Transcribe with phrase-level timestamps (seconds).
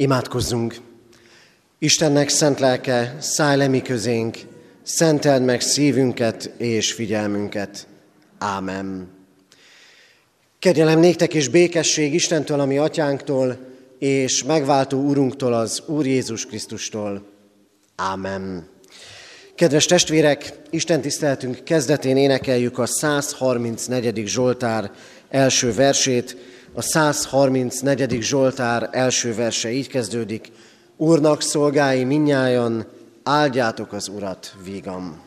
[0.00, 0.76] Imádkozzunk!
[1.78, 4.38] Istennek szent lelke, szállj le mi közénk,
[4.82, 7.86] szenteld meg szívünket és figyelmünket.
[8.38, 9.08] Ámen.
[10.58, 13.58] Kegyelem néktek és békesség Istentől, ami atyánktól,
[13.98, 17.26] és megváltó Úrunktól, az Úr Jézus Krisztustól.
[17.96, 18.68] Ámen.
[19.54, 24.26] Kedves testvérek, Isten tiszteltünk kezdetén énekeljük a 134.
[24.26, 24.90] Zsoltár
[25.28, 26.36] első versét,
[26.78, 28.22] a 134.
[28.22, 30.52] Zsoltár első verse így kezdődik.
[30.96, 32.86] Úrnak szolgái minnyájan,
[33.22, 35.20] áldjátok az Urat vígam.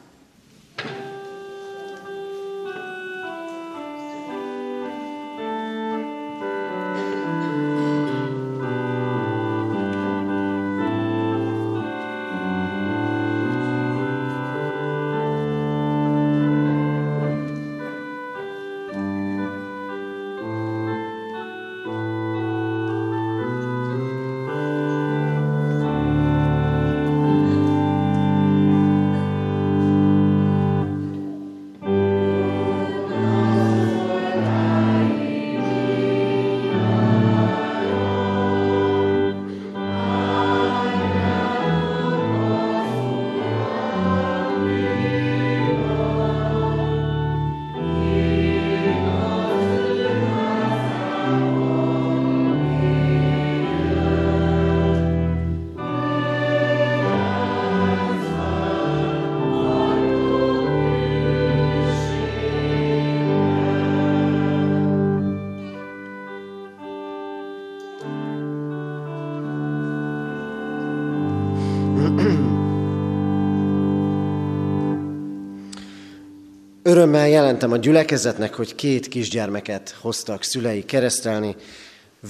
[76.92, 81.56] Örömmel jelentem a gyülekezetnek, hogy két kisgyermeket hoztak szülei keresztelni,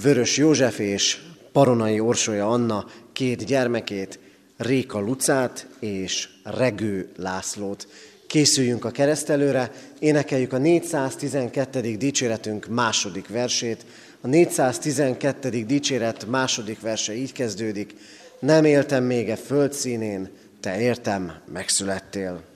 [0.02, 1.18] Vörös József és
[1.52, 4.18] Paronai Orsolya Anna két gyermekét,
[4.56, 7.88] Réka Lucát és Regő Lászlót.
[8.26, 11.96] Készüljünk a keresztelőre, énekeljük a 412.
[11.96, 13.84] dicséretünk második versét.
[14.20, 15.64] A 412.
[15.64, 17.94] dicséret második verse így kezdődik.
[18.38, 20.30] Nem éltem még e föld színén,
[20.60, 22.50] te értem, megszülettél.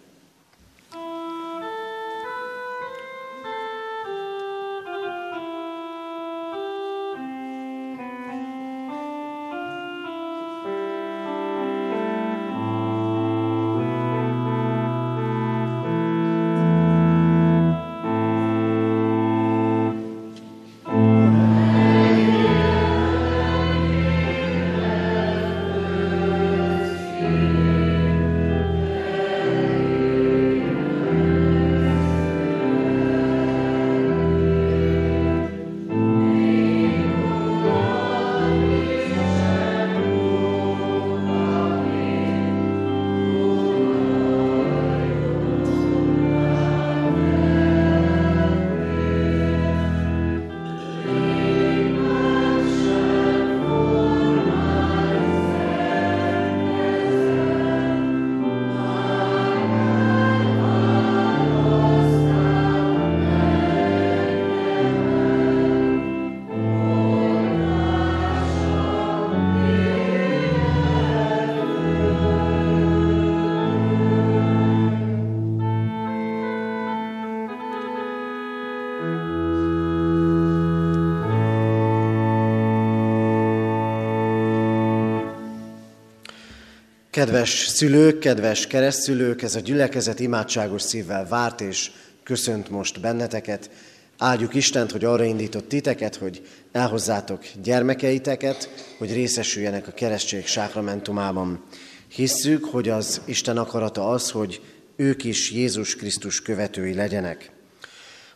[87.16, 91.90] Kedves szülők, kedves keresztülők, ez a gyülekezet imádságos szívvel várt és
[92.22, 93.70] köszönt most benneteket.
[94.18, 96.42] Áldjuk Istent, hogy arra indított titeket, hogy
[96.72, 101.64] elhozzátok gyermekeiteket, hogy részesüljenek a keresztség sákramentumában.
[102.08, 104.60] Hisszük, hogy az Isten akarata az, hogy
[104.96, 107.50] ők is Jézus Krisztus követői legyenek.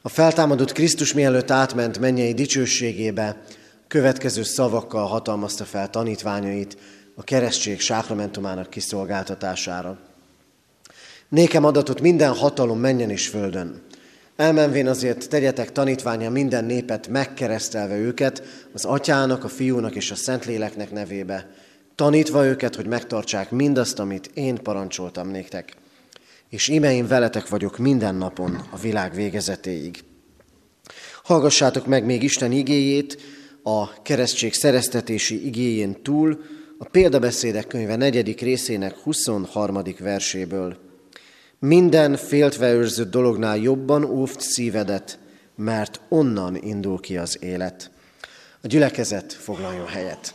[0.02, 3.42] A feltámadott Krisztus mielőtt átment mennyei dicsőségébe,
[3.88, 6.76] következő szavakkal hatalmazta fel tanítványait,
[7.14, 9.98] a keresztség sákramentumának kiszolgáltatására.
[11.28, 13.82] Nékem adatot minden hatalom menjen és földön.
[14.36, 18.42] Elmenvén azért tegyetek tanítványa minden népet, megkeresztelve őket
[18.72, 21.50] az atyának, a fiúnak és a szentléleknek nevébe,
[21.94, 25.79] tanítva őket, hogy megtartsák mindazt, amit én parancsoltam néktek.
[26.50, 30.04] És ime én veletek vagyok minden napon a világ végezetéig.
[31.22, 33.18] Hallgassátok meg még Isten igéjét,
[33.62, 36.44] a keresztség szereztetési igéjén túl,
[36.78, 39.82] a példabeszédek könyve negyedik részének 23.
[39.98, 40.76] verséből.
[41.58, 45.18] Minden féltve őrzött dolognál jobban óvt szívedet,
[45.56, 47.90] mert onnan indul ki az élet.
[48.62, 50.34] A gyülekezet foglaljon helyet.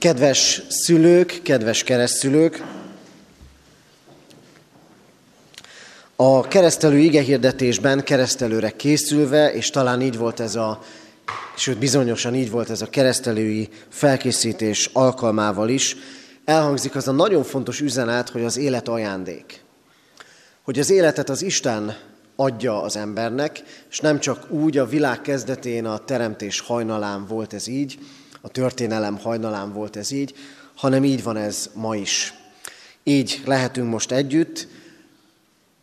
[0.00, 2.64] Kedves szülők, kedves keresztülők,
[6.16, 10.82] a keresztelő igehirdetésben keresztelőre készülve, és talán így volt ez a,
[11.56, 15.96] sőt bizonyosan így volt ez a keresztelői felkészítés alkalmával is,
[16.44, 19.60] elhangzik az a nagyon fontos üzenet, hogy az élet ajándék.
[20.62, 21.96] Hogy az életet az Isten
[22.36, 27.66] adja az embernek, és nem csak úgy a világ kezdetén a teremtés hajnalán volt ez
[27.66, 27.98] így,
[28.40, 30.34] a történelem hajnalán volt ez így,
[30.74, 32.34] hanem így van ez ma is.
[33.02, 34.68] Így lehetünk most együtt,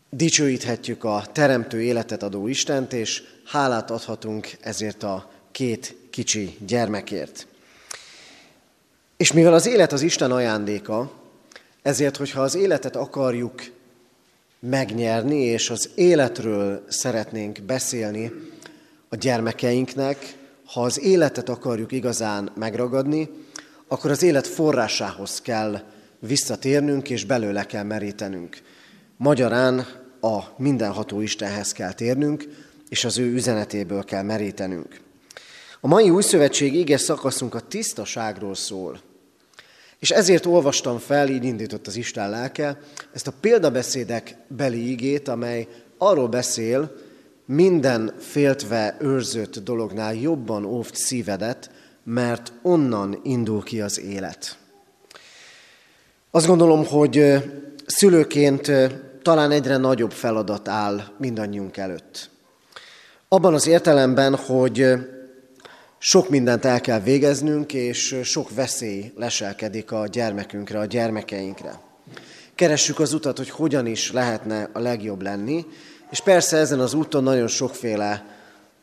[0.09, 7.47] dicsőíthetjük a teremtő életet adó Istent, és hálát adhatunk ezért a két kicsi gyermekért.
[9.17, 11.11] És mivel az élet az Isten ajándéka,
[11.81, 13.61] ezért, hogyha az életet akarjuk
[14.59, 18.31] megnyerni, és az életről szeretnénk beszélni
[19.09, 20.35] a gyermekeinknek,
[20.67, 23.29] ha az életet akarjuk igazán megragadni,
[23.87, 25.81] akkor az élet forrásához kell
[26.19, 28.61] visszatérnünk, és belőle kell merítenünk.
[29.17, 29.87] Magyarán
[30.21, 32.47] a mindenható Istenhez kell térnünk,
[32.89, 34.99] és az ő üzenetéből kell merítenünk.
[35.81, 38.99] A mai új szövetség éges szakaszunk a tisztaságról szól.
[39.99, 42.79] És ezért olvastam fel, így indított az Isten lelke,
[43.13, 45.67] ezt a példabeszédek beli igét, amely
[45.97, 46.91] arról beszél,
[47.47, 51.71] minden féltve őrzött dolognál jobban óvt szívedet,
[52.03, 54.57] mert onnan indul ki az élet.
[56.31, 57.43] Azt gondolom, hogy
[57.85, 58.71] szülőként
[59.21, 62.29] talán egyre nagyobb feladat áll mindannyiunk előtt.
[63.27, 64.93] Abban az értelemben, hogy
[65.97, 71.79] sok mindent el kell végeznünk, és sok veszély leselkedik a gyermekünkre, a gyermekeinkre.
[72.55, 75.65] Keressük az utat, hogy hogyan is lehetne a legjobb lenni,
[76.09, 78.25] és persze ezen az úton nagyon sokféle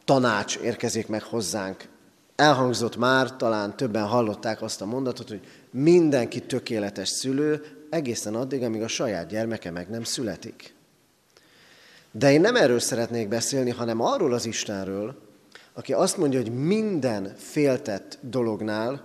[0.05, 1.89] tanács érkezik meg hozzánk.
[2.37, 5.41] Elhangzott már, talán többen hallották azt a mondatot, hogy
[5.71, 10.75] mindenki tökéletes szülő, egészen addig, amíg a saját gyermeke meg nem születik.
[12.11, 15.23] De én nem erről szeretnék beszélni, hanem arról az Istenről,
[15.73, 19.03] aki azt mondja, hogy minden féltett dolognál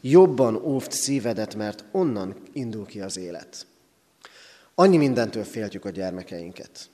[0.00, 3.66] jobban óvt szívedet, mert onnan indul ki az élet.
[4.74, 6.88] Annyi mindentől féltjük a gyermekeinket.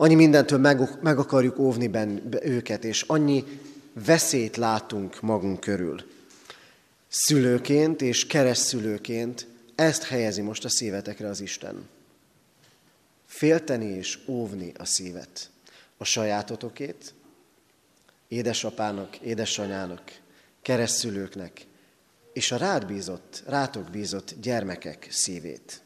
[0.00, 3.44] Annyi mindentől meg, meg akarjuk óvni ben, őket, és annyi
[3.92, 6.02] veszélyt látunk magunk körül.
[7.08, 11.88] Szülőként és keresztszülőként ezt helyezi most a szívetekre az Isten.
[13.26, 15.50] Félteni és óvni a szívet.
[15.96, 17.14] A sajátotokét,
[18.28, 20.02] édesapának, édesanyának,
[20.62, 21.66] keresztülőknek,
[22.32, 25.80] és a rád bízott, rátok bízott gyermekek szívét.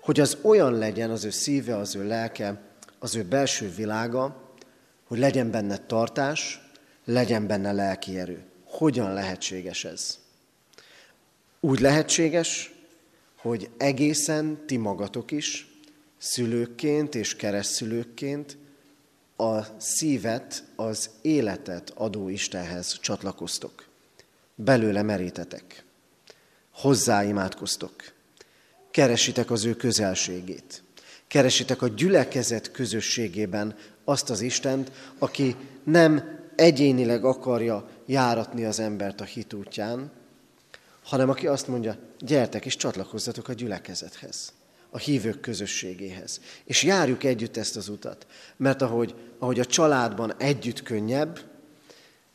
[0.00, 2.68] Hogy az olyan legyen az ő szíve, az ő lelke,
[3.02, 4.52] az ő belső világa,
[5.04, 6.60] hogy legyen benne tartás,
[7.04, 8.44] legyen benne lelki erő.
[8.64, 10.18] Hogyan lehetséges ez?
[11.60, 12.72] Úgy lehetséges,
[13.36, 15.68] hogy egészen ti magatok is,
[16.18, 18.56] szülőkként és keresztszülőkként
[19.36, 23.88] a szívet, az életet adó Istenhez csatlakoztok.
[24.54, 25.84] Belőle merítetek.
[26.70, 27.94] Hozzá imádkoztok.
[28.90, 30.82] Keresitek az ő közelségét.
[31.30, 39.24] Keresitek a gyülekezet közösségében azt az Istent, aki nem egyénileg akarja járatni az embert a
[39.24, 40.10] hit útján,
[41.02, 44.52] hanem aki azt mondja, gyertek és csatlakozzatok a gyülekezethez
[44.90, 46.40] a hívők közösségéhez.
[46.64, 48.26] És járjuk együtt ezt az utat.
[48.56, 51.40] Mert ahogy, ahogy a családban együtt könnyebb,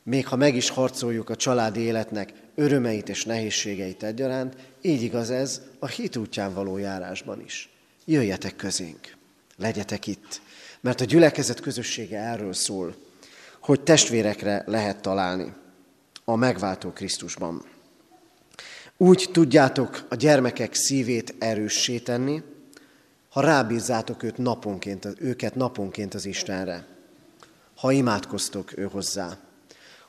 [0.03, 5.61] még ha meg is harcoljuk a családi életnek örömeit és nehézségeit egyaránt, így igaz ez
[5.79, 7.74] a hit útján való járásban is.
[8.05, 9.15] Jöjjetek közénk,
[9.57, 10.41] legyetek itt,
[10.81, 12.95] mert a gyülekezet közössége erről szól,
[13.59, 15.53] hogy testvérekre lehet találni
[16.25, 17.65] a megváltó Krisztusban.
[18.97, 22.41] Úgy tudjátok a gyermekek szívét erőssé tenni,
[23.29, 26.87] ha rábízzátok őt naponként, őket naponként az Istenre,
[27.75, 29.37] ha imádkoztok ő hozzá,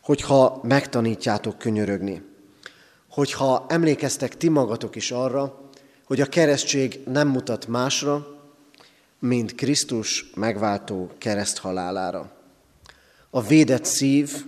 [0.03, 2.23] hogyha megtanítjátok könyörögni,
[3.11, 5.66] hogyha emlékeztek ti magatok is arra,
[6.07, 8.27] hogy a keresztség nem mutat másra,
[9.19, 12.33] mint Krisztus megváltó kereszthalálára.
[13.31, 14.45] A védett szív,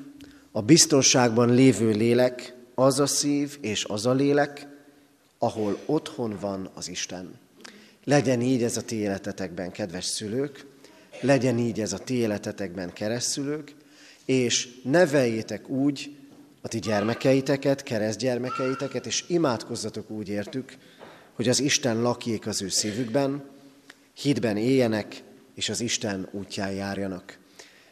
[0.52, 4.66] a biztonságban lévő lélek, az a szív és az a lélek,
[5.38, 7.38] ahol otthon van az Isten.
[8.04, 10.66] Legyen így ez a ti életetekben, kedves szülők,
[11.20, 13.74] legyen így ez a ti életetekben, keresztülők,
[14.24, 16.16] és neveljétek úgy
[16.60, 20.76] a ti gyermekeiteket, keresztgyermekeiteket, és imádkozzatok úgy értük,
[21.38, 23.44] hogy az Isten lakjék az ő szívükben,
[24.14, 25.22] hitben éljenek,
[25.54, 27.38] és az Isten útján járjanak.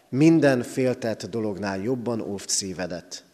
[0.08, 3.24] Minden féltett dolognál jobban óvt szívedet,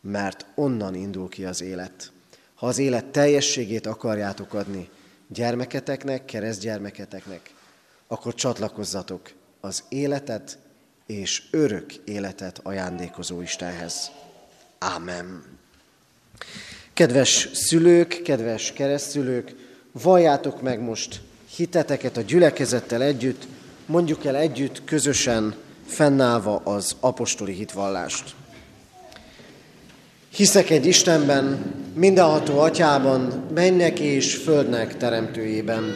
[0.00, 2.12] mert onnan indul ki az élet.
[2.54, 4.88] Ha az élet teljességét akarjátok adni
[5.26, 7.54] gyermeketeknek, keresztgyermeketeknek,
[8.06, 10.58] akkor csatlakozzatok az életet
[11.06, 14.10] és örök életet ajándékozó Istenhez.
[14.78, 15.44] Ámen.
[16.98, 19.54] Kedves szülők, kedves keresztülők,
[20.02, 21.20] valljátok meg most
[21.56, 23.46] hiteteket a gyülekezettel együtt,
[23.86, 25.54] mondjuk el együtt, közösen,
[25.86, 28.34] fennállva az apostoli hitvallást.
[30.28, 35.94] Hiszek egy Istenben, mindenható atyában, mennek és földnek teremtőjében,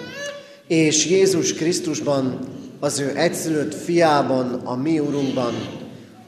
[0.66, 2.38] és Jézus Krisztusban,
[2.80, 5.54] az ő egyszülött fiában, a mi Urunkban,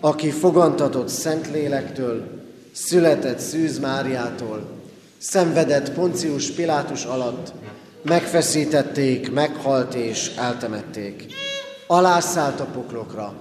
[0.00, 2.33] aki fogantatott Szentlélektől,
[2.75, 4.66] született Szűz Máriától,
[5.19, 7.52] szenvedett Poncius Pilátus alatt,
[8.02, 11.26] megfeszítették, meghalt és eltemették.
[11.87, 13.35] Alászállt a poklokra,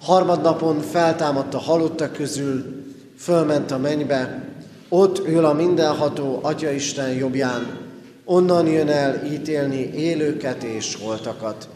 [0.00, 2.84] harmadnapon feltámadt a halottak közül,
[3.18, 4.44] fölment a mennybe,
[4.88, 7.78] ott ül a mindenható Atyaisten jobbján,
[8.24, 11.68] onnan jön el ítélni élőket és holtakat.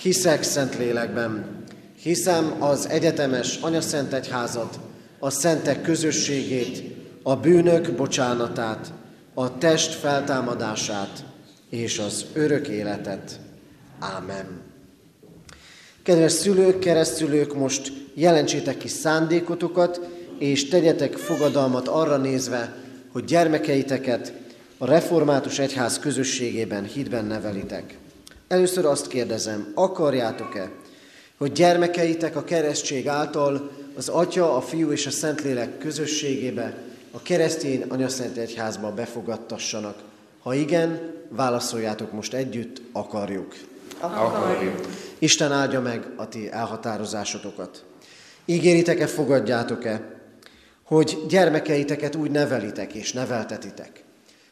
[0.00, 1.64] Hiszek szent lélekben,
[2.02, 4.78] hiszem az egyetemes anyaszent egyházat,
[5.20, 6.82] a szentek közösségét,
[7.22, 8.92] a bűnök bocsánatát,
[9.34, 11.24] a test feltámadását
[11.70, 13.40] és az örök életet.
[13.98, 14.60] Ámen.
[16.02, 20.00] Kedves szülők, keresztülők, most jelentsétek ki szándékotokat,
[20.38, 22.74] és tegyetek fogadalmat arra nézve,
[23.12, 24.32] hogy gyermekeiteket
[24.78, 27.98] a református egyház közösségében hitben nevelitek.
[28.48, 30.70] Először azt kérdezem, akarjátok-e,
[31.38, 33.70] hogy gyermekeitek a keresztség által
[34.00, 36.76] az Atya, a Fiú és a Szentlélek közösségébe,
[37.10, 39.98] a keresztény anyaszent egyházba befogadtassanak?
[40.42, 43.54] Ha igen, válaszoljátok most együtt, akarjuk.
[43.98, 44.80] Akarjuk.
[45.18, 47.84] Isten áldja meg a ti elhatározásotokat.
[48.44, 50.20] Ígéritek-e, fogadjátok-e,
[50.82, 54.04] hogy gyermekeiteket úgy nevelitek és neveltetitek,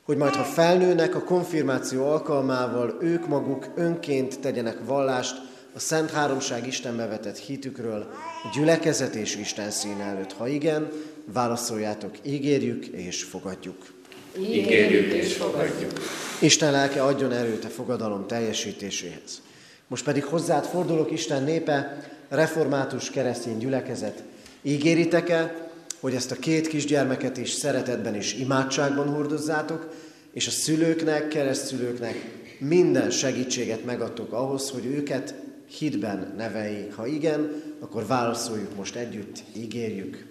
[0.03, 5.48] hogy majd ha felnőnek a konfirmáció alkalmával, ők maguk önként tegyenek vallást
[5.79, 8.07] a Szent Háromság Istenbe vetett hitükről,
[8.45, 10.33] a gyülekezet és Isten szín előtt.
[10.33, 10.93] Ha igen,
[11.25, 13.93] válaszoljátok, ígérjük és fogadjuk.
[14.39, 15.93] Ígérjük és fogadjuk.
[16.41, 19.43] Isten lelke adjon erőt a fogadalom teljesítéséhez.
[19.87, 24.23] Most pedig hozzád fordulok, Isten népe, református keresztény gyülekezet.
[24.63, 25.71] Ígéritek-e,
[26.01, 29.95] hogy ezt a két kisgyermeket is szeretetben és imádságban hordozzátok,
[30.33, 32.17] és a szülőknek, keresztszülőknek
[32.59, 35.35] minden segítséget megadtok ahhoz, hogy őket
[35.69, 36.95] hitben neveljék.
[36.95, 40.27] Ha igen, akkor válaszoljuk most együtt, ígérjük.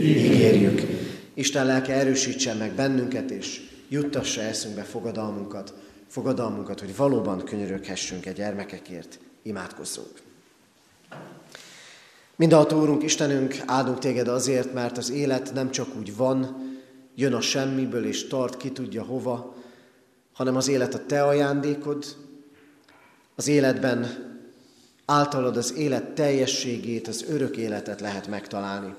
[0.00, 0.80] Ígérjük.
[1.34, 5.74] Isten lelke erősítsen meg bennünket, és juttassa eszünkbe fogadalmunkat,
[6.06, 10.12] fogadalmunkat, hogy valóban könyöröghessünk egy gyermekekért, imádkozzunk.
[12.36, 16.68] Mindenható Úrunk, Istenünk, áldunk téged azért, mert az élet nem csak úgy van,
[17.14, 19.54] jön a semmiből és tart ki tudja hova,
[20.32, 22.04] hanem az élet a te ajándékod,
[23.34, 24.29] az életben
[25.10, 28.94] általad az élet teljességét, az örök életet lehet megtalálni.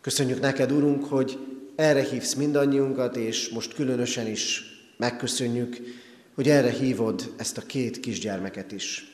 [0.00, 1.38] Köszönjük neked, Urunk, hogy
[1.74, 4.62] erre hívsz mindannyiunkat, és most különösen is
[4.96, 5.76] megköszönjük,
[6.34, 9.12] hogy erre hívod ezt a két kisgyermeket is.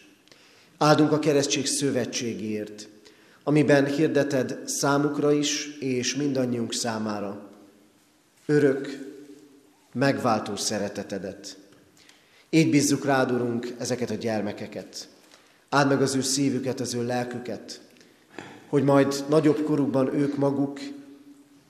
[0.79, 2.89] Áldunk a keresztség szövetségért,
[3.45, 7.51] amiben hirdeted számukra is, és mindannyiunk számára
[8.47, 9.15] örök,
[9.93, 11.57] megváltó szeretetedet.
[12.51, 15.09] Így bízzuk rád, Urunk, ezeket a gyermekeket.
[15.69, 17.81] Áld meg az ő szívüket, az ő lelküket,
[18.69, 20.81] hogy majd nagyobb korukban ők maguk,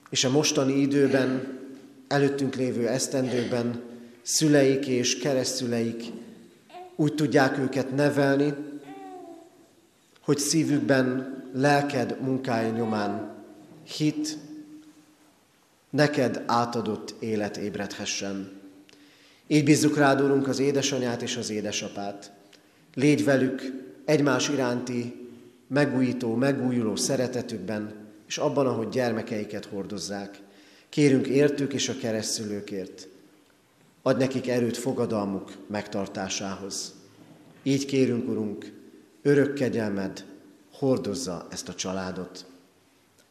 [0.09, 1.59] és a mostani időben,
[2.07, 3.81] előttünk lévő esztendőben
[4.21, 6.03] szüleik és keresztüleik
[6.95, 8.53] úgy tudják őket nevelni,
[10.21, 13.35] hogy szívükben lelked munkája nyomán
[13.83, 14.37] hit,
[15.89, 18.51] neked átadott élet ébredhessen.
[19.47, 22.31] Így bízzuk rád, Úrunk, az édesanyát és az édesapát.
[22.93, 25.29] Légy velük egymás iránti
[25.67, 27.95] megújító, megújuló szeretetükben,
[28.27, 30.41] és abban, ahogy gyermekeiket hordozzák.
[30.89, 33.07] Kérünk értük és a keresztülőkért.
[34.01, 36.93] Adj nekik erőt fogadalmuk megtartásához.
[37.63, 38.71] Így kérünk, Urunk,
[39.21, 40.25] örök kegyelmed,
[40.71, 42.45] hordozza ezt a családot.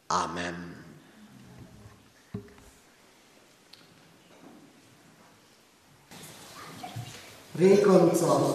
[0.06, 0.85] Amen.
[7.58, 8.54] Rékanca,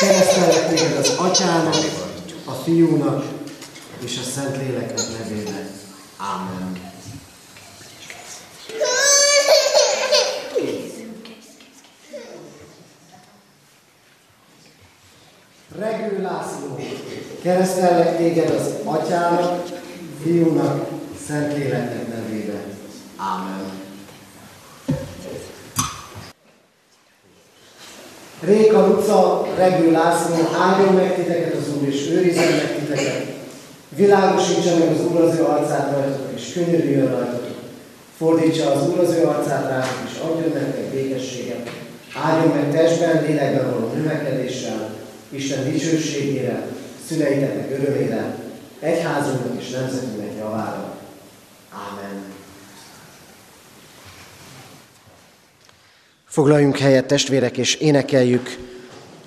[0.00, 1.74] keresztelek téged az atyának,
[2.44, 3.24] a fiúnak
[4.04, 5.70] és a Szentléleknek nevében.
[6.16, 6.80] Amen.
[15.78, 16.78] Regő László,
[17.42, 19.68] keresztellek téged az atyának,
[20.22, 20.88] fiúnak,
[21.26, 22.78] Szentléleknek nevében.
[23.16, 23.79] Amen.
[28.40, 33.26] Réka utca, Regő László, áldjon meg titeket az Úr, és őrizzen meg titeket.
[33.88, 37.56] Világosítsa meg az Úr az ő arcát rajtatok, és könyörüljön rajtatok.
[38.16, 41.70] Fordítsa az Úr az ő arcát rátok, és adjon nektek békességet.
[42.22, 44.94] Áldjon meg testben, lélekben való növekedéssel,
[45.28, 46.66] Isten dicsőségére,
[47.08, 48.34] szüleiteknek örömére,
[48.80, 50.94] egyházunknak és nemzetünknek javára.
[51.72, 52.39] Ámen.
[56.30, 58.58] Foglaljunk helyet, testvérek, és énekeljük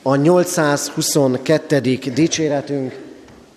[0.02, 1.80] a 822.
[2.14, 3.00] dicséretünk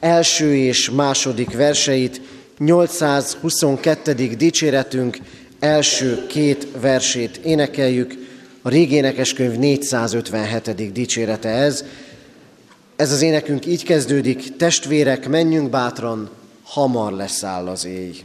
[0.00, 2.20] első és második verseit,
[2.58, 4.14] 822.
[4.14, 5.18] dicséretünk
[5.58, 8.14] első két versét énekeljük,
[8.62, 10.92] a régi énekeskönyv 457.
[10.92, 11.84] dicsérete ez.
[12.96, 16.30] Ez az énekünk így kezdődik, testvérek, menjünk bátran,
[16.62, 18.22] hamar leszáll az éj.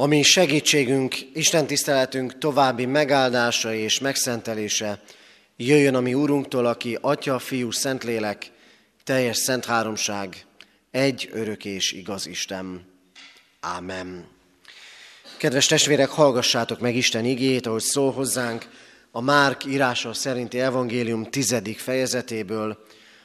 [0.00, 5.02] Ami segítségünk, Isten tiszteletünk további megáldása és megszentelése
[5.56, 8.50] jöjjön a mi Úrunktól, aki Atya, Fiú, Szentlélek,
[9.04, 10.46] teljes szent háromság,
[10.90, 12.86] egy örök és igaz Isten.
[13.60, 14.26] Ámen.
[15.36, 18.68] Kedves testvérek, hallgassátok meg Isten igét, ahogy szól hozzánk
[19.10, 22.78] a Márk írása szerinti evangélium tizedik fejezetéből,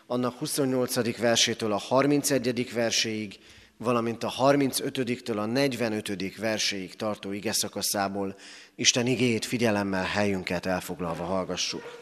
[0.07, 1.17] annak 28.
[1.17, 2.73] versétől a 31.
[2.73, 3.39] verséig,
[3.77, 6.35] valamint a 35-től a 45.
[6.37, 8.35] verséig tartó ige szakaszából
[8.75, 12.01] Isten igéjét figyelemmel helyünket elfoglalva hallgassuk.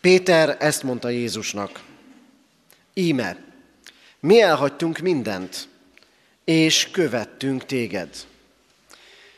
[0.00, 1.82] Péter ezt mondta Jézusnak,
[2.94, 3.44] íme,
[4.20, 5.68] mi elhagytunk mindent,
[6.44, 8.08] és követtünk téged.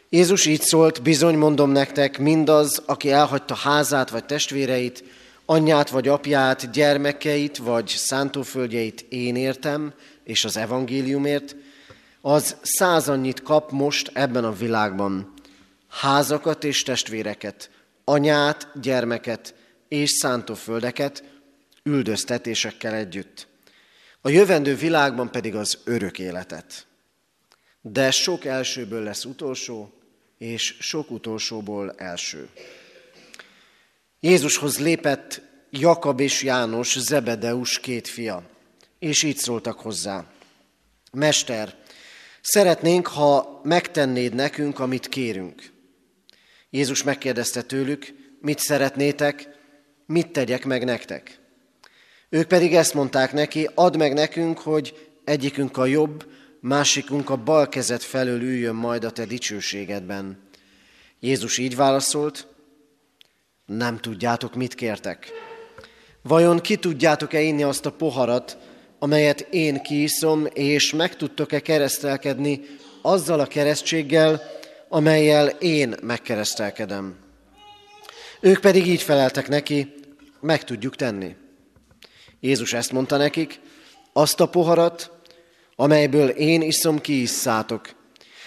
[0.09, 5.05] Jézus így szólt, bizony mondom nektek, mindaz, aki elhagyta házát vagy testvéreit,
[5.53, 11.57] anyját vagy apját, gyermekeit vagy szántóföldjeit én értem, és az evangéliumért,
[12.21, 15.33] az százannyit kap most ebben a világban.
[15.89, 17.71] Házakat és testvéreket,
[18.05, 19.55] anyát, gyermeket
[19.89, 21.25] és szántóföldeket,
[21.83, 23.47] üldöztetésekkel együtt.
[24.21, 26.87] A jövendő világban pedig az örök életet.
[27.81, 29.93] De sok elsőből lesz utolsó,
[30.39, 32.49] és sok utolsóból első.
[34.25, 38.43] Jézushoz lépett Jakab és János, Zebedeus két fia,
[38.99, 40.25] és így szóltak hozzá.
[41.13, 41.75] Mester,
[42.41, 45.73] szeretnénk, ha megtennéd nekünk, amit kérünk.
[46.71, 49.49] Jézus megkérdezte tőlük, mit szeretnétek,
[50.07, 51.39] mit tegyek meg nektek?
[52.29, 56.27] Ők pedig ezt mondták neki, add meg nekünk, hogy egyikünk a jobb,
[56.61, 60.49] másikunk a bal kezet felől üljön majd a te dicsőségedben.
[61.21, 62.52] Jézus így válaszolt,
[63.77, 65.33] nem tudjátok, mit kértek.
[66.23, 68.59] Vajon ki tudjátok-e inni azt a poharat,
[68.99, 72.61] amelyet én kiiszom, és meg tudtok-e keresztelkedni
[73.03, 74.43] azzal a keresztséggel,
[74.89, 77.17] amelyel én megkeresztelkedem?
[78.41, 79.95] Ők pedig így feleltek neki,
[80.41, 81.37] meg tudjuk tenni.
[82.41, 83.61] Jézus ezt mondta nekik,
[84.13, 85.11] azt a poharat,
[85.77, 87.89] amelyből én iszom, kiisszátok,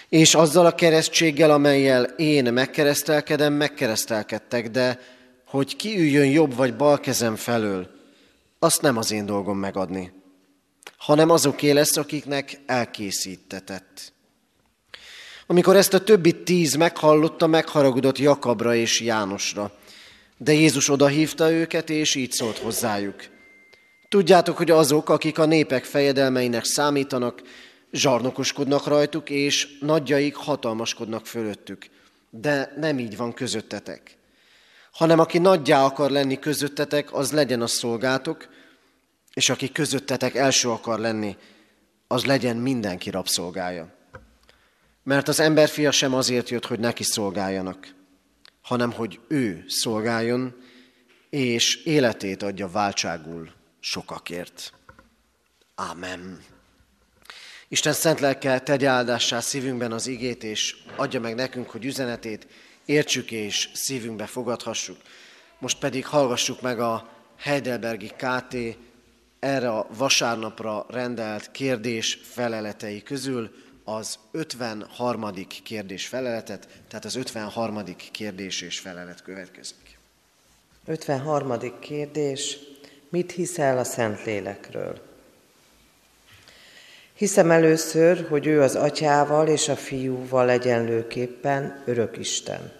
[0.09, 4.99] és azzal a keresztséggel, amelyel én megkeresztelkedem, megkeresztelkedtek, de
[5.55, 7.89] hogy ki üljön jobb vagy bal kezem felől,
[8.59, 10.11] azt nem az én dolgom megadni,
[10.97, 14.13] hanem azoké lesz, akiknek elkészítetett.
[15.47, 19.71] Amikor ezt a többi tíz meghallotta, megharagudott Jakabra és Jánosra,
[20.37, 23.15] de Jézus odahívta őket, és így szólt hozzájuk.
[24.09, 27.41] Tudjátok, hogy azok, akik a népek fejedelmeinek számítanak,
[27.91, 31.85] zsarnokoskodnak rajtuk, és nagyjaik hatalmaskodnak fölöttük.
[32.29, 34.17] De nem így van közöttetek.
[34.95, 38.47] Hanem aki nagyjá akar lenni közöttetek, az legyen a szolgátok,
[39.33, 41.37] és aki közöttetek első akar lenni,
[42.07, 43.93] az legyen mindenki rabszolgája.
[45.03, 47.95] Mert az emberfia sem azért jött, hogy neki szolgáljanak,
[48.61, 50.55] hanem hogy ő szolgáljon,
[51.29, 54.73] és életét adja váltságul sokakért.
[55.75, 56.41] Ámen.
[57.67, 62.47] Isten szent lelke tegye áldássá szívünkben az igét, és adja meg nekünk, hogy üzenetét
[62.85, 64.97] értsük és szívünkbe fogadhassuk.
[65.59, 68.77] Most pedig hallgassuk meg a Heidelbergi KT
[69.39, 73.51] erre a vasárnapra rendelt kérdés feleletei közül
[73.83, 75.33] az 53.
[75.63, 77.83] kérdés feleletet, tehát az 53.
[78.11, 79.97] kérdés és felelet következik.
[80.85, 81.79] 53.
[81.79, 82.57] kérdés.
[83.09, 85.14] Mit hiszel a Szentlélekről?
[87.15, 92.71] Hiszem először, hogy ő az atyával és a fiúval egyenlőképpen örök Isten.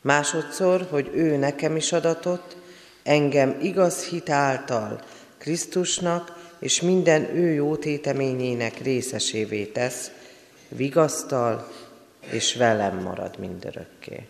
[0.00, 2.56] Másodszor, hogy ő nekem is adatott,
[3.02, 5.04] engem igaz hit által
[5.38, 10.10] Krisztusnak és minden ő jó téteményének részesévé tesz,
[10.68, 11.72] vigasztal
[12.20, 14.26] és velem marad mindörökké.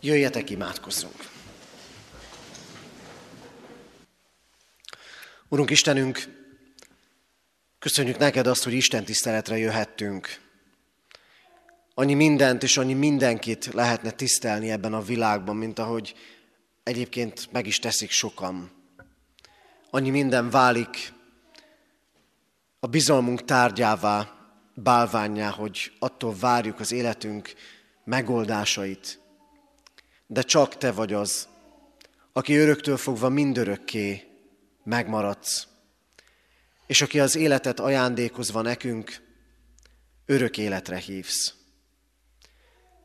[0.00, 1.28] Jöjjetek, imádkozzunk!
[5.48, 6.35] Urunk Istenünk,
[7.78, 10.40] köszönjük neked azt, hogy Isten tiszteletre jöhettünk.
[11.94, 16.14] Annyi mindent és annyi mindenkit lehetne tisztelni ebben a világban, mint ahogy
[16.82, 18.70] egyébként meg is teszik sokan.
[19.90, 21.12] Annyi minden válik
[22.80, 24.36] a bizalmunk tárgyává,
[24.74, 27.54] bálványá, hogy attól várjuk az életünk
[28.04, 29.20] megoldásait.
[30.26, 31.48] De csak Te vagy az,
[32.32, 34.22] aki öröktől fogva mindörökké
[34.84, 35.66] megmaradsz.
[36.86, 39.22] És aki az életet ajándékozva nekünk,
[40.26, 41.54] örök életre hívsz.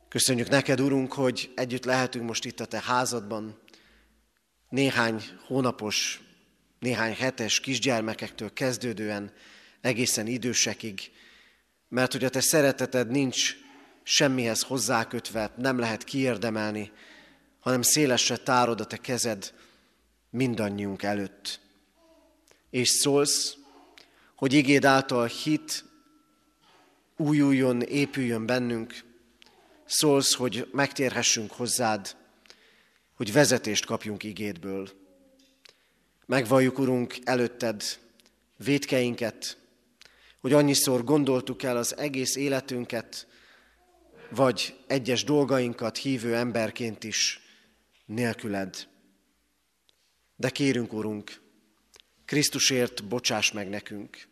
[0.08, 3.60] Köszönjük neked, Urunk, hogy együtt lehetünk most itt a Te házadban,
[4.70, 6.22] néhány hónapos,
[6.80, 9.32] néhány hetes kisgyermekektől kezdődően
[9.82, 11.12] egészen idősekig,
[11.88, 13.56] mert hogy a Te szereteted nincs
[14.04, 16.92] semmihez hozzákötve, nem lehet kiérdemelni,
[17.60, 19.54] hanem szélesre tárod a Te kezed
[20.30, 21.60] mindannyiunk előtt
[22.72, 23.58] és szólsz,
[24.42, 25.86] hogy igéd által hit
[27.18, 29.04] újuljon, épüljön bennünk,
[29.86, 32.16] szólsz, hogy megtérhessünk hozzád,
[33.14, 34.90] hogy vezetést kapjunk igédből.
[36.26, 37.84] Megvalljuk, Urunk, előtted
[38.58, 39.58] védkeinket,
[40.40, 43.28] hogy annyiszor gondoltuk el az egész életünket,
[44.30, 47.42] vagy egyes dolgainkat hívő emberként is
[48.06, 48.88] nélküled.
[50.36, 51.42] De kérünk, Urunk,
[52.26, 54.30] Krisztusért bocsáss meg nekünk.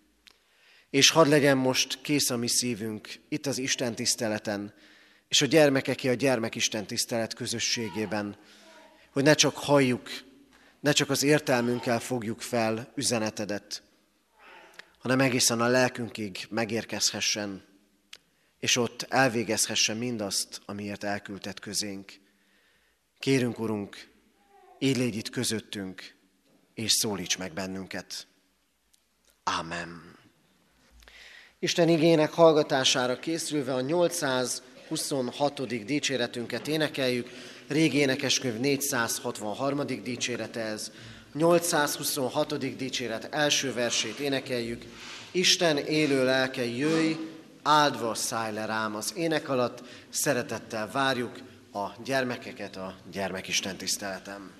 [0.89, 4.73] És hadd legyen most kész a mi szívünk itt az Isten tiszteleten,
[5.27, 8.37] és a gyermekeké a gyermekisten tisztelet közösségében,
[9.11, 10.09] hogy ne csak halljuk,
[10.79, 13.83] ne csak az értelmünkkel fogjuk fel üzenetedet,
[14.99, 17.63] hanem egészen a lelkünkig megérkezhessen,
[18.59, 22.13] és ott elvégezhessen mindazt, amiért elküldtet közénk.
[23.19, 24.09] Kérünk, Urunk,
[24.79, 26.15] így légy itt közöttünk,
[26.73, 28.27] és szólíts meg bennünket.
[29.43, 30.18] Ámen.
[31.61, 35.85] Isten igének hallgatására készülve a 826.
[35.85, 37.29] dicséretünket énekeljük,
[37.67, 39.85] régi énekeskönyv 463.
[39.85, 40.91] dicsérete ez.
[41.33, 42.77] 826.
[42.77, 44.83] dicséret első versét énekeljük.
[45.31, 47.15] Isten élő lelke jöjj,
[47.63, 48.95] áldva szállj le rám.
[48.95, 51.39] Az ének alatt szeretettel várjuk
[51.73, 54.51] a gyermekeket a gyermekisten tiszteletem.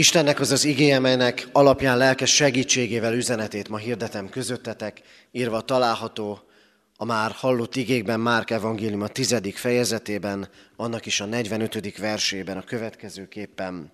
[0.00, 5.00] Istennek az az igéje, melynek alapján lelkes segítségével üzenetét ma hirdetem közöttetek,
[5.32, 6.40] írva található
[6.96, 11.98] a már hallott igékben Márk evangélium a tizedik fejezetében, annak is a 45.
[11.98, 13.92] versében a következőképpen.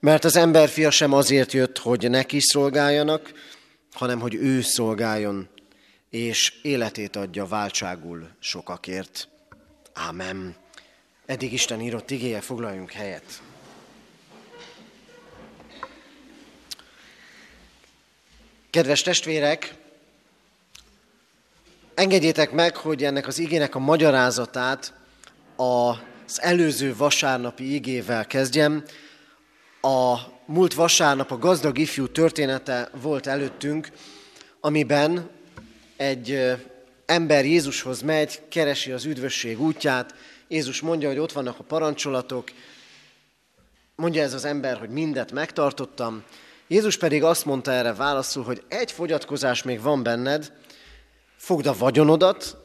[0.00, 3.32] Mert az emberfia sem azért jött, hogy neki szolgáljanak,
[3.92, 5.48] hanem hogy ő szolgáljon,
[6.10, 9.28] és életét adja váltságul sokakért.
[9.92, 10.56] Ámen.
[11.26, 13.40] Eddig Isten írott igéje, foglaljunk helyet.
[18.70, 19.74] Kedves testvérek,
[21.94, 24.92] engedjétek meg, hogy ennek az igének a magyarázatát
[25.56, 28.84] az előző vasárnapi igével kezdjem.
[29.80, 33.88] A múlt vasárnap a gazdag ifjú története volt előttünk,
[34.60, 35.30] amiben
[35.96, 36.56] egy
[37.06, 40.14] ember Jézushoz megy, keresi az üdvösség útját,
[40.48, 42.50] Jézus mondja, hogy ott vannak a parancsolatok,
[43.94, 46.24] mondja ez az ember, hogy mindet megtartottam,
[46.68, 50.52] Jézus pedig azt mondta erre válaszul, hogy egy fogyatkozás még van benned,
[51.36, 52.56] fogd a vagyonodat,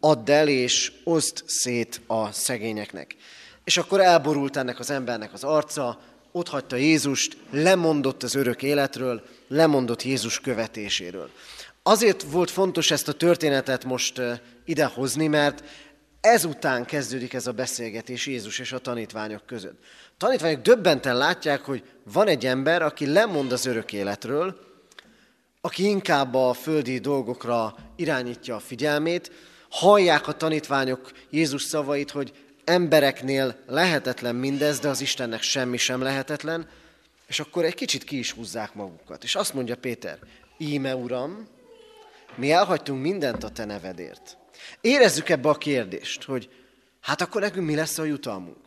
[0.00, 3.16] add el és oszd szét a szegényeknek.
[3.64, 6.00] És akkor elborult ennek az embernek az arca,
[6.32, 11.30] ott hagyta Jézust, lemondott az örök életről, lemondott Jézus követéséről.
[11.82, 14.20] Azért volt fontos ezt a történetet most
[14.64, 15.64] idehozni, mert
[16.20, 19.78] ezután kezdődik ez a beszélgetés Jézus és a tanítványok között
[20.18, 24.64] tanítványok döbbenten látják, hogy van egy ember, aki lemond az örök életről,
[25.60, 29.32] aki inkább a földi dolgokra irányítja a figyelmét,
[29.70, 32.32] hallják a tanítványok Jézus szavait, hogy
[32.64, 36.68] embereknél lehetetlen mindez, de az Istennek semmi sem lehetetlen,
[37.26, 39.24] és akkor egy kicsit ki is húzzák magukat.
[39.24, 40.18] És azt mondja Péter,
[40.58, 41.48] íme Uram,
[42.34, 44.36] mi elhagytunk mindent a te nevedért.
[44.80, 46.48] Érezzük ebbe a kérdést, hogy
[47.00, 48.65] hát akkor nekünk mi lesz a jutalmunk?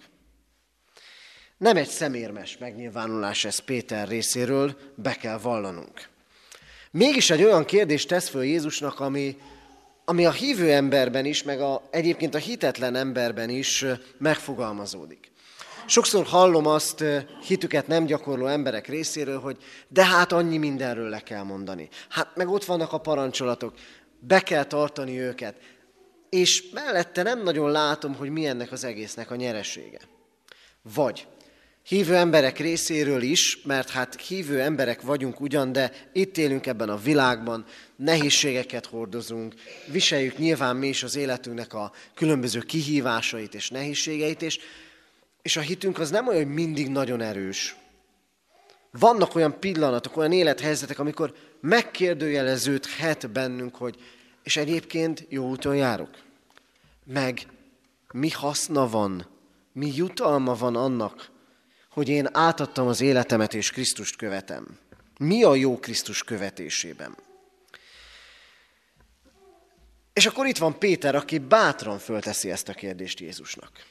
[1.59, 6.09] Nem egy szemérmes megnyilvánulás ez Péter részéről, be kell vallanunk.
[6.91, 9.37] Mégis egy olyan kérdést tesz föl Jézusnak, ami,
[10.05, 13.85] ami a hívő emberben is, meg a, egyébként a hitetlen emberben is
[14.17, 15.31] megfogalmazódik.
[15.85, 17.03] Sokszor hallom azt
[17.43, 21.89] hitüket nem gyakorló emberek részéről, hogy de hát annyi mindenről le kell mondani.
[22.09, 23.73] Hát meg ott vannak a parancsolatok,
[24.19, 25.55] be kell tartani őket.
[26.29, 29.99] És mellette nem nagyon látom, hogy mi ennek az egésznek a nyeresége.
[30.93, 31.27] Vagy
[31.89, 36.97] hívő emberek részéről is, mert hát hívő emberek vagyunk ugyan, de itt élünk ebben a
[36.97, 39.53] világban, nehézségeket hordozunk,
[39.91, 44.59] viseljük nyilván mi is az életünknek a különböző kihívásait és nehézségeit, és,
[45.41, 47.75] és a hitünk az nem olyan, hogy mindig nagyon erős.
[48.91, 53.95] Vannak olyan pillanatok, olyan élethelyzetek, amikor megkérdőjeleződhet bennünk, hogy
[54.43, 56.09] és egyébként jó úton járok.
[57.05, 57.47] Meg
[58.11, 59.27] mi haszna van,
[59.73, 61.37] mi jutalma van annak,
[61.99, 64.77] hogy én átadtam az életemet és Krisztust követem.
[65.17, 67.17] Mi a jó Krisztus követésében?
[70.13, 73.85] És akkor itt van Péter, aki bátran fölteszi ezt a kérdést Jézusnak.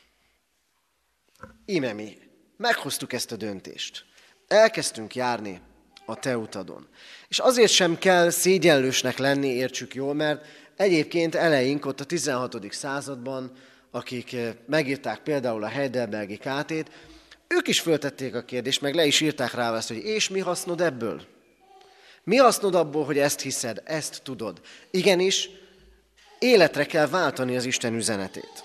[1.66, 2.18] Íme mi,
[2.56, 4.04] meghoztuk ezt a döntést.
[4.46, 5.60] Elkezdtünk járni
[6.06, 6.88] a te utadon.
[7.28, 12.72] És azért sem kell szégyenlősnek lenni, értsük jól, mert egyébként eleink ott a 16.
[12.72, 13.52] században,
[13.90, 16.90] akik megírták például a Heidelbergi kátét,
[17.48, 20.80] ők is föltették a kérdést, meg le is írták rá azt, hogy és mi hasznod
[20.80, 21.22] ebből?
[22.24, 24.60] Mi hasznod abból, hogy ezt hiszed, ezt tudod?
[24.90, 25.50] Igenis,
[26.38, 28.64] életre kell váltani az Isten üzenetét.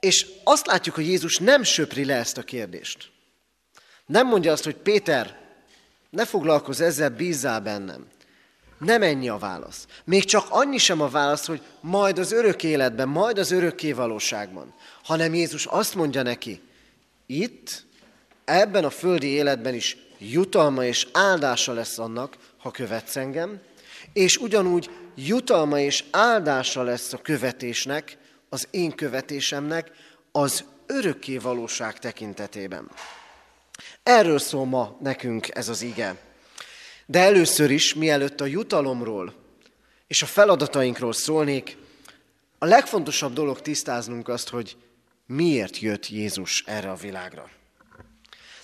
[0.00, 3.10] És azt látjuk, hogy Jézus nem söpri le ezt a kérdést.
[4.06, 5.38] Nem mondja azt, hogy Péter,
[6.10, 8.06] ne foglalkozz ezzel, bízzál bennem.
[8.78, 9.86] Nem ennyi a válasz.
[10.04, 14.74] Még csak annyi sem a válasz, hogy majd az örök életben, majd az örökké valóságban.
[15.02, 16.60] Hanem Jézus azt mondja neki,
[17.26, 17.86] itt,
[18.48, 23.60] ebben a földi életben is jutalma és áldása lesz annak, ha követsz engem,
[24.12, 28.16] és ugyanúgy jutalma és áldása lesz a követésnek,
[28.48, 29.90] az én követésemnek
[30.32, 32.90] az örökké valóság tekintetében.
[34.02, 36.16] Erről szól ma nekünk ez az ige.
[37.06, 39.34] De először is, mielőtt a jutalomról
[40.06, 41.76] és a feladatainkról szólnék,
[42.58, 44.76] a legfontosabb dolog tisztáznunk azt, hogy
[45.26, 47.50] miért jött Jézus erre a világra.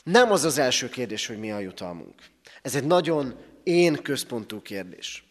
[0.04, 2.14] Nem az az első kérdés, hogy mi a jutalmunk.
[2.62, 5.24] Ez egy nagyon én központú kérdés.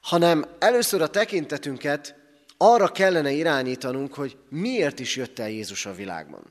[0.00, 2.14] Hanem először a tekintetünket
[2.56, 6.42] arra kellene irányítanunk, hogy miért is jött el Jézus a világban.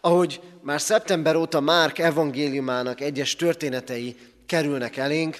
[0.00, 5.36] Ahogy már szeptember óta Márk evangéliumának egyes történetei kerülnek elénk,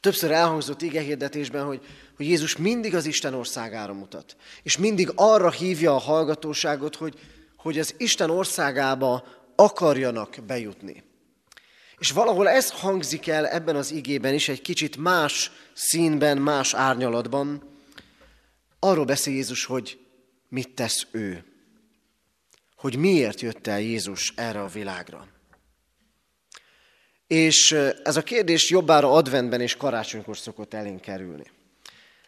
[0.00, 1.80] többször elhangzott igehirdetésben, hogy,
[2.16, 4.36] hogy Jézus mindig az Isten országára mutat.
[4.62, 7.18] És mindig arra hívja a hallgatóságot, hogy,
[7.56, 9.24] hogy az Isten országába
[9.60, 11.04] akarjanak bejutni.
[11.98, 17.62] És valahol ez hangzik el ebben az igében is, egy kicsit más színben, más árnyalatban.
[18.78, 19.98] Arról beszél Jézus, hogy
[20.48, 21.44] mit tesz ő.
[22.76, 25.26] Hogy miért jött el Jézus erre a világra.
[27.26, 27.72] És
[28.04, 31.50] ez a kérdés jobbára adventben és karácsonykor szokott elénk kerülni.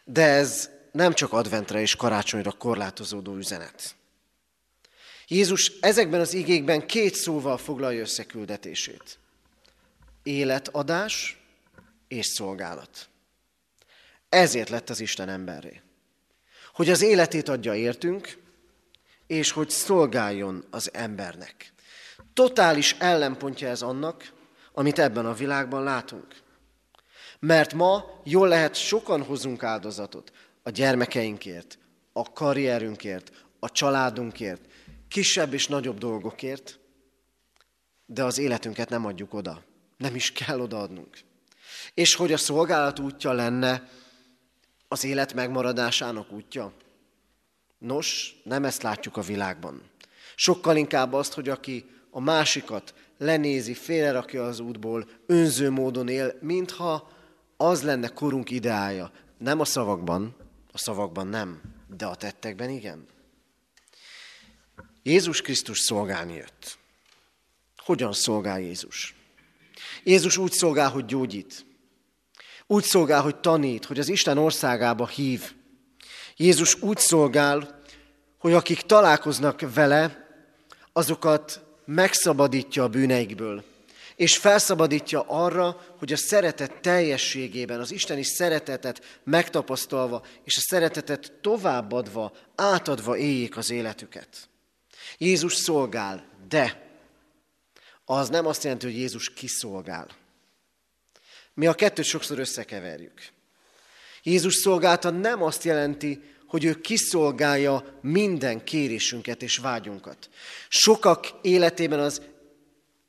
[0.03, 3.95] De ez nem csak adventre és karácsonyra korlátozódó üzenet.
[5.27, 9.19] Jézus ezekben az igékben két szóval foglalja össze küldetését.
[10.23, 11.37] Életadás
[12.07, 13.07] és szolgálat.
[14.29, 15.81] Ezért lett az Isten emberré.
[16.73, 18.37] Hogy az életét adja értünk,
[19.27, 21.73] és hogy szolgáljon az embernek.
[22.33, 24.31] Totális ellenpontja ez annak,
[24.73, 26.27] amit ebben a világban látunk.
[27.39, 30.31] Mert ma jól lehet, sokan hozunk áldozatot
[30.63, 31.77] a gyermekeinkért,
[32.13, 34.61] a karrierünkért, a családunkért,
[35.13, 36.79] kisebb és nagyobb dolgokért,
[38.05, 39.63] de az életünket nem adjuk oda.
[39.97, 41.19] Nem is kell odaadnunk.
[41.93, 43.89] És hogy a szolgálat útja lenne
[44.87, 46.73] az élet megmaradásának útja?
[47.77, 49.81] Nos, nem ezt látjuk a világban.
[50.35, 57.11] Sokkal inkább azt, hogy aki a másikat lenézi, félrerakja az útból, önző módon él, mintha
[57.57, 59.11] az lenne korunk ideája.
[59.37, 60.35] Nem a szavakban,
[60.71, 61.61] a szavakban nem,
[61.97, 63.11] de a tettekben igen.
[65.03, 66.77] Jézus Krisztus szolgálni jött.
[67.77, 69.15] Hogyan szolgál Jézus?
[70.03, 71.65] Jézus úgy szolgál, hogy gyógyít.
[72.67, 75.53] Úgy szolgál, hogy tanít, hogy az Isten országába hív.
[76.35, 77.81] Jézus úgy szolgál,
[78.37, 80.27] hogy akik találkoznak vele,
[80.93, 83.63] azokat megszabadítja a bűneikből,
[84.15, 92.31] és felszabadítja arra, hogy a szeretet teljességében, az isteni szeretetet megtapasztalva, és a szeretetet továbbadva,
[92.55, 94.47] átadva éljék az életüket.
[95.17, 96.91] Jézus szolgál, de
[98.05, 100.07] az nem azt jelenti, hogy Jézus kiszolgál.
[101.53, 103.21] Mi a kettőt sokszor összekeverjük.
[104.23, 110.29] Jézus szolgálta nem azt jelenti, hogy ő kiszolgálja minden kérésünket és vágyunkat.
[110.69, 112.21] Sokak életében az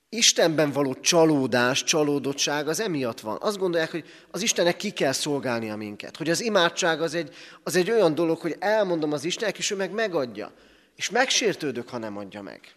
[0.08, 3.38] Istenben való csalódás, csalódottság az emiatt van.
[3.40, 6.16] Azt gondolják, hogy az Istennek ki kell szolgálnia minket.
[6.16, 9.76] Hogy az imádság az egy, az egy olyan dolog, hogy elmondom az Istennek, és ő
[9.76, 10.52] meg megadja.
[10.96, 12.74] És megsértődök, ha nem adja meg.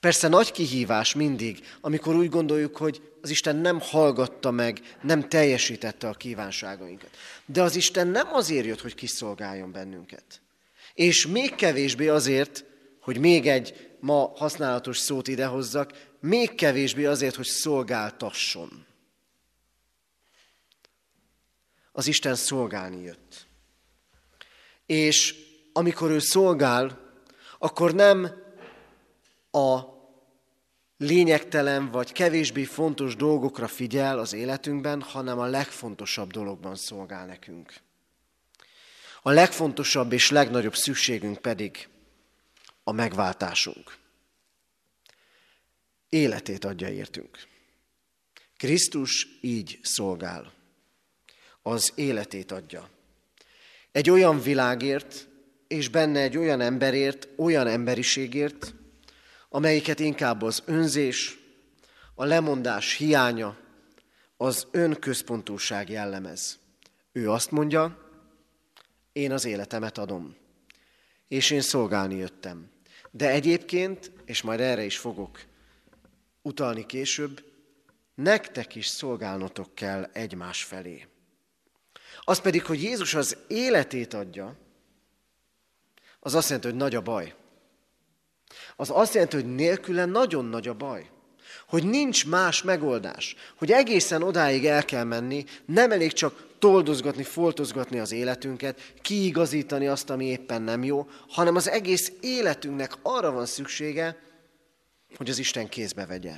[0.00, 6.08] Persze nagy kihívás mindig, amikor úgy gondoljuk, hogy az Isten nem hallgatta meg, nem teljesítette
[6.08, 7.10] a kívánságainkat.
[7.46, 10.40] De az Isten nem azért jött, hogy kiszolgáljon bennünket.
[10.94, 12.64] És még kevésbé azért,
[13.00, 18.86] hogy még egy ma használatos szót idehozzak, még kevésbé azért, hogy szolgáltasson.
[21.92, 23.46] Az Isten szolgálni jött.
[24.86, 25.34] És
[25.72, 27.00] amikor ő szolgál,
[27.58, 28.30] akkor nem
[29.50, 29.80] a
[30.96, 37.74] lényegtelen vagy kevésbé fontos dolgokra figyel az életünkben, hanem a legfontosabb dologban szolgál nekünk.
[39.22, 41.88] A legfontosabb és legnagyobb szükségünk pedig
[42.84, 43.96] a megváltásunk.
[46.08, 47.46] Életét adja értünk.
[48.56, 50.52] Krisztus így szolgál.
[51.62, 52.88] Az életét adja.
[53.92, 55.28] Egy olyan világért,
[55.72, 58.74] és benne egy olyan emberért, olyan emberiségért,
[59.48, 61.38] amelyiket inkább az önzés,
[62.14, 63.56] a lemondás hiánya,
[64.36, 66.58] az önközpontúság jellemez.
[67.12, 68.00] Ő azt mondja,
[69.12, 70.36] Én az életemet adom,
[71.28, 72.70] és én szolgálni jöttem.
[73.10, 75.40] De egyébként, és majd erre is fogok
[76.42, 77.44] utalni később,
[78.14, 81.06] nektek is szolgálnotok kell egymás felé.
[82.20, 84.56] Az pedig, hogy Jézus az életét adja,
[86.24, 87.34] az azt jelenti, hogy nagy a baj.
[88.76, 91.10] Az azt jelenti, hogy nélküle nagyon nagy a baj.
[91.68, 93.36] Hogy nincs más megoldás.
[93.56, 100.10] Hogy egészen odáig el kell menni, nem elég csak toldozgatni, foltozgatni az életünket, kiigazítani azt,
[100.10, 104.22] ami éppen nem jó, hanem az egész életünknek arra van szüksége,
[105.16, 106.32] hogy az Isten kézbe vegye.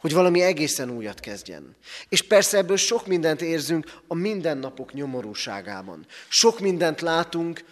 [0.00, 1.76] Hogy valami egészen újat kezdjen.
[2.08, 6.06] És persze ebből sok mindent érzünk a mindennapok nyomorúságában.
[6.28, 7.64] Sok mindent látunk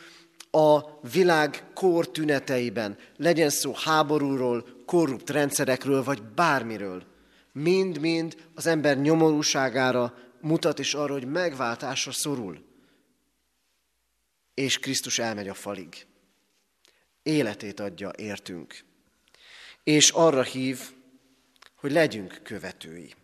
[0.57, 2.99] a világ kor tüneteiben.
[3.17, 7.05] Legyen szó háborúról, korrupt rendszerekről, vagy bármiről.
[7.53, 12.65] Mind-mind az ember nyomorúságára mutat, és arra, hogy megváltásra szorul.
[14.55, 16.07] És Krisztus elmegy a falig.
[17.23, 18.85] Életét adja értünk.
[19.83, 20.81] És arra hív,
[21.75, 23.15] hogy legyünk követői.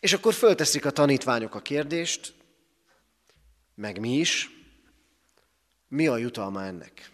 [0.00, 2.34] És akkor fölteszik a tanítványok a kérdést,
[3.74, 4.56] meg mi is,
[5.88, 7.10] mi a jutalma ennek?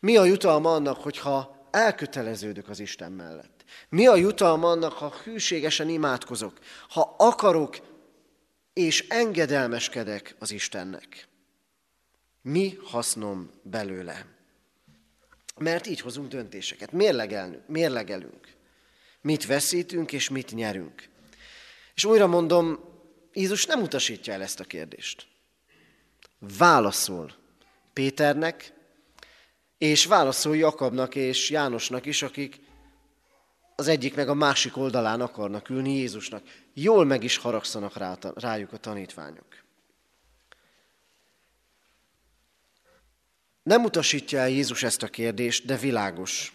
[0.00, 3.64] Mi a jutalma annak, hogyha elköteleződök az Isten mellett?
[3.88, 6.58] Mi a jutalma annak, ha hűségesen imádkozok,
[6.88, 7.76] ha akarok
[8.72, 11.28] és engedelmeskedek az Istennek?
[12.42, 14.26] Mi hasznom belőle?
[15.58, 18.54] Mert így hozunk döntéseket, mérlegelünk, mérlegelünk.
[19.20, 21.08] Mit veszítünk és mit nyerünk.
[21.94, 22.78] És újra mondom,
[23.32, 25.26] Jézus nem utasítja el ezt a kérdést.
[26.38, 27.39] Válaszol
[28.00, 28.72] Péternek,
[29.78, 32.60] és válaszol Jakabnak és Jánosnak is, akik
[33.76, 36.42] az egyik meg a másik oldalán akarnak ülni Jézusnak.
[36.74, 39.46] Jól meg is haragszanak rá, rájuk a tanítványok.
[43.62, 46.54] Nem utasítja el Jézus ezt a kérdést, de világos.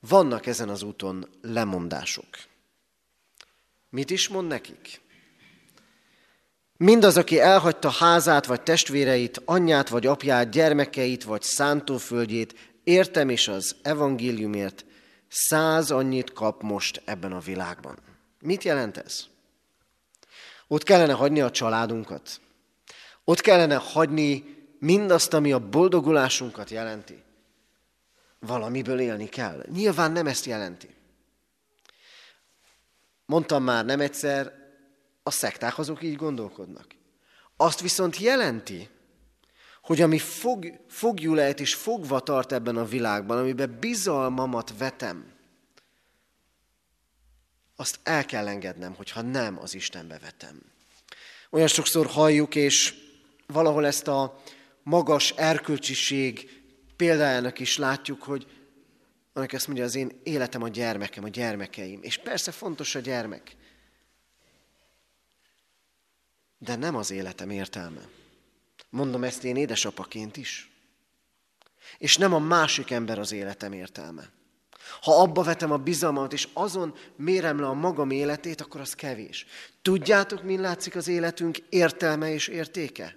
[0.00, 2.28] Vannak ezen az úton lemondások.
[3.90, 5.00] Mit is mond nekik?
[6.82, 12.54] Mindaz, aki elhagyta házát, vagy testvéreit, anyját, vagy apját, gyermekeit, vagy szántóföldjét,
[12.84, 14.84] értem és az evangéliumért,
[15.28, 17.98] száz annyit kap most ebben a világban.
[18.40, 19.24] Mit jelent ez?
[20.68, 22.40] Ott kellene hagyni a családunkat.
[23.24, 24.44] Ott kellene hagyni
[24.78, 27.22] mindazt, ami a boldogulásunkat jelenti.
[28.38, 29.64] Valamiből élni kell.
[29.72, 30.94] Nyilván nem ezt jelenti.
[33.26, 34.59] Mondtam már nem egyszer,
[35.22, 36.86] a szekták azok így gondolkodnak.
[37.56, 38.88] Azt viszont jelenti,
[39.82, 45.32] hogy ami fog, fogjulejt és fogva tart ebben a világban, amiben bizalmamat vetem,
[47.76, 50.62] azt el kell engednem, hogyha nem az Istenbe vetem.
[51.50, 52.94] Olyan sokszor halljuk, és
[53.46, 54.42] valahol ezt a
[54.82, 56.62] magas erkölcsiség
[56.96, 58.46] példájának is látjuk, hogy
[59.32, 61.98] annak ezt mondja, az én életem a gyermekem, a gyermekeim.
[62.02, 63.56] És persze fontos a gyermek.
[66.62, 68.00] De nem az életem értelme.
[68.90, 70.70] Mondom ezt én édesapaként is.
[71.98, 74.30] És nem a másik ember az életem értelme.
[75.00, 79.46] Ha abba vetem a bizalmat, és azon mérem le a magam életét, akkor az kevés.
[79.82, 83.16] Tudjátok, min látszik az életünk értelme és értéke?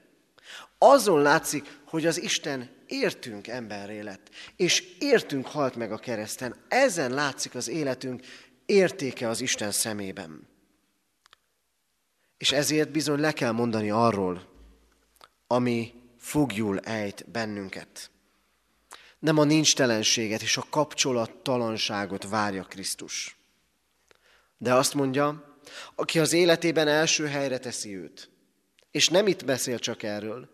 [0.77, 6.55] Azon látszik, hogy az Isten értünk emberré lett, és értünk halt meg a kereszten.
[6.67, 8.23] Ezen látszik az életünk
[8.65, 10.47] értéke az Isten szemében.
[12.43, 14.47] És ezért bizony le kell mondani arról,
[15.47, 18.11] ami fogjul ejt bennünket.
[19.19, 23.37] Nem a nincstelenséget és a kapcsolattalanságot várja Krisztus.
[24.57, 25.57] De azt mondja,
[25.95, 28.29] aki az életében első helyre teszi őt,
[28.91, 30.49] és nem itt beszél csak erről,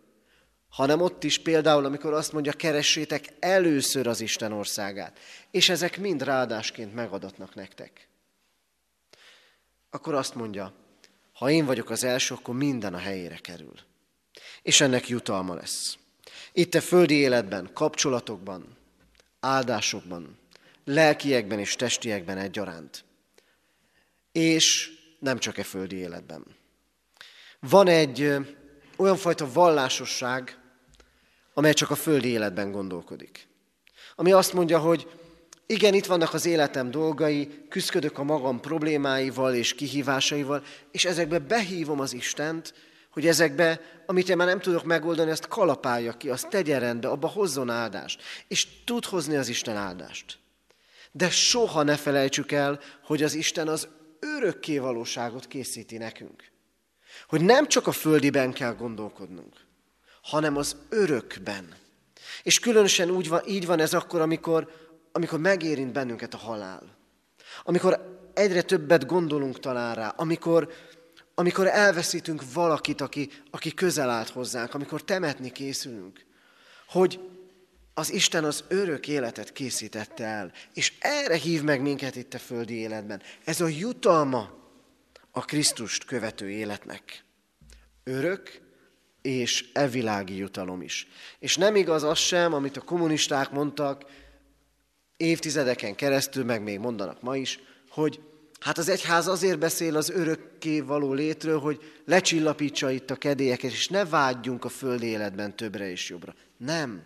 [0.68, 5.18] hanem ott is például, amikor azt mondja, keressétek először az Isten országát,
[5.50, 8.08] és ezek mind ráadásként megadatnak nektek.
[9.90, 10.88] Akkor azt mondja,
[11.40, 13.74] ha én vagyok az első, akkor minden a helyére kerül.
[14.62, 15.98] És ennek jutalma lesz.
[16.52, 18.76] Itt a földi életben, kapcsolatokban,
[19.40, 20.38] áldásokban,
[20.84, 23.04] lelkiekben és testiekben egyaránt.
[24.32, 26.44] És nem csak e földi életben.
[27.60, 28.34] Van egy
[28.96, 30.58] olyan fajta vallásosság,
[31.54, 33.48] amely csak a földi életben gondolkodik.
[34.14, 35.10] Ami azt mondja, hogy
[35.70, 42.00] igen, itt vannak az életem dolgai, küzdködök a magam problémáival és kihívásaival, és ezekbe behívom
[42.00, 42.74] az Istent,
[43.10, 47.28] hogy ezekbe, amit én már nem tudok megoldani, azt kalapálja ki, azt tegye rendbe, abba
[47.28, 48.22] hozzon áldást.
[48.48, 50.38] És tud hozni az Isten áldást.
[51.12, 53.88] De soha ne felejtsük el, hogy az Isten az
[54.20, 56.44] örökké valóságot készíti nekünk.
[57.28, 59.54] Hogy nem csak a földiben kell gondolkodnunk,
[60.22, 61.74] hanem az örökben.
[62.42, 66.96] És különösen úgy van, így van ez akkor, amikor, amikor megérint bennünket a halál.
[67.62, 70.72] Amikor egyre többet gondolunk talán rá, amikor,
[71.34, 76.24] amikor elveszítünk valakit, aki, aki közel állt hozzánk, amikor temetni készülünk,
[76.88, 77.20] hogy
[77.94, 82.74] az Isten az örök életet készítette el, és erre hív meg minket itt a földi
[82.74, 83.22] életben.
[83.44, 84.50] Ez a jutalma
[85.30, 87.24] a Krisztust követő életnek.
[88.04, 88.60] Örök
[89.22, 91.08] és evilági jutalom is.
[91.38, 94.04] És nem igaz az sem, amit a kommunisták mondtak
[95.20, 98.20] évtizedeken keresztül, meg még mondanak ma is, hogy
[98.60, 103.88] hát az egyház azért beszél az örökké való létről, hogy lecsillapítsa itt a kedélyeket, és
[103.88, 106.34] ne vágyjunk a földi életben többre és jobbra.
[106.56, 107.02] Nem.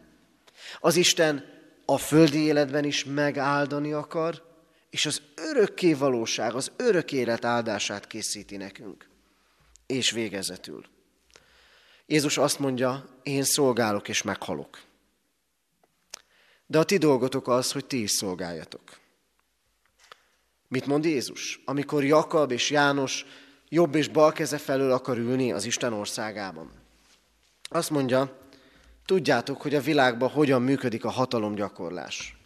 [0.80, 1.44] Az Isten
[1.84, 4.42] a földi életben is megáldani akar,
[4.90, 9.08] és az örökké valóság, az örök élet áldását készíti nekünk.
[9.86, 10.84] És végezetül.
[12.06, 14.78] Jézus azt mondja, én szolgálok és meghalok.
[16.74, 18.82] De a ti dolgotok az, hogy ti is szolgáljatok.
[20.68, 21.60] Mit mond Jézus?
[21.64, 23.26] Amikor Jakab és János
[23.68, 26.70] jobb és bal keze felől akar ülni az Isten országában.
[27.68, 28.38] Azt mondja,
[29.06, 32.36] tudjátok, hogy a világban hogyan működik a hatalomgyakorlás.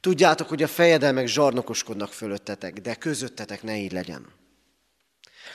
[0.00, 4.26] Tudjátok, hogy a fejedelmek zsarnokoskodnak fölöttetek, de közöttetek ne így legyen.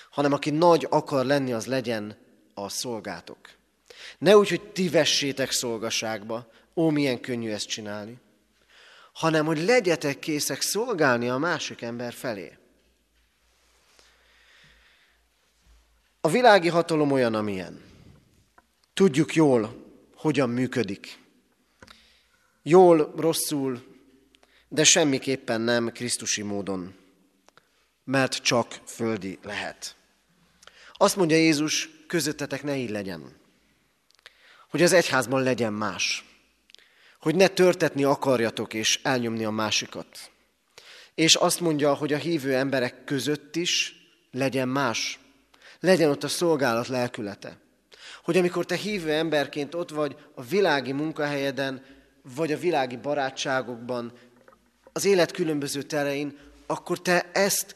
[0.09, 2.17] Hanem aki nagy akar lenni, az legyen
[2.53, 3.37] a szolgátok.
[4.17, 6.47] Ne úgy, hogy ti vessétek szolgaságba,
[6.79, 8.17] ó, milyen könnyű ezt csinálni,
[9.13, 12.57] hanem hogy legyetek készek szolgálni a másik ember felé.
[16.21, 17.81] A világi hatalom olyan, amilyen.
[18.93, 21.19] Tudjuk jól, hogyan működik.
[22.61, 23.83] Jól, rosszul,
[24.67, 26.95] de semmiképpen nem Krisztusi módon,
[28.03, 29.95] mert csak földi lehet.
[30.93, 33.37] Azt mondja Jézus, közöttetek ne így legyen.
[34.69, 36.28] Hogy az egyházban legyen más.
[37.19, 40.07] Hogy ne törtetni akarjatok és elnyomni a másikat.
[41.15, 43.95] És azt mondja, hogy a hívő emberek között is
[44.31, 45.19] legyen más.
[45.79, 47.57] Legyen ott a szolgálat lelkülete.
[48.23, 51.85] Hogy amikor te hívő emberként ott vagy a világi munkahelyeden,
[52.35, 54.13] vagy a világi barátságokban,
[54.93, 57.75] az élet különböző terein, akkor te ezt,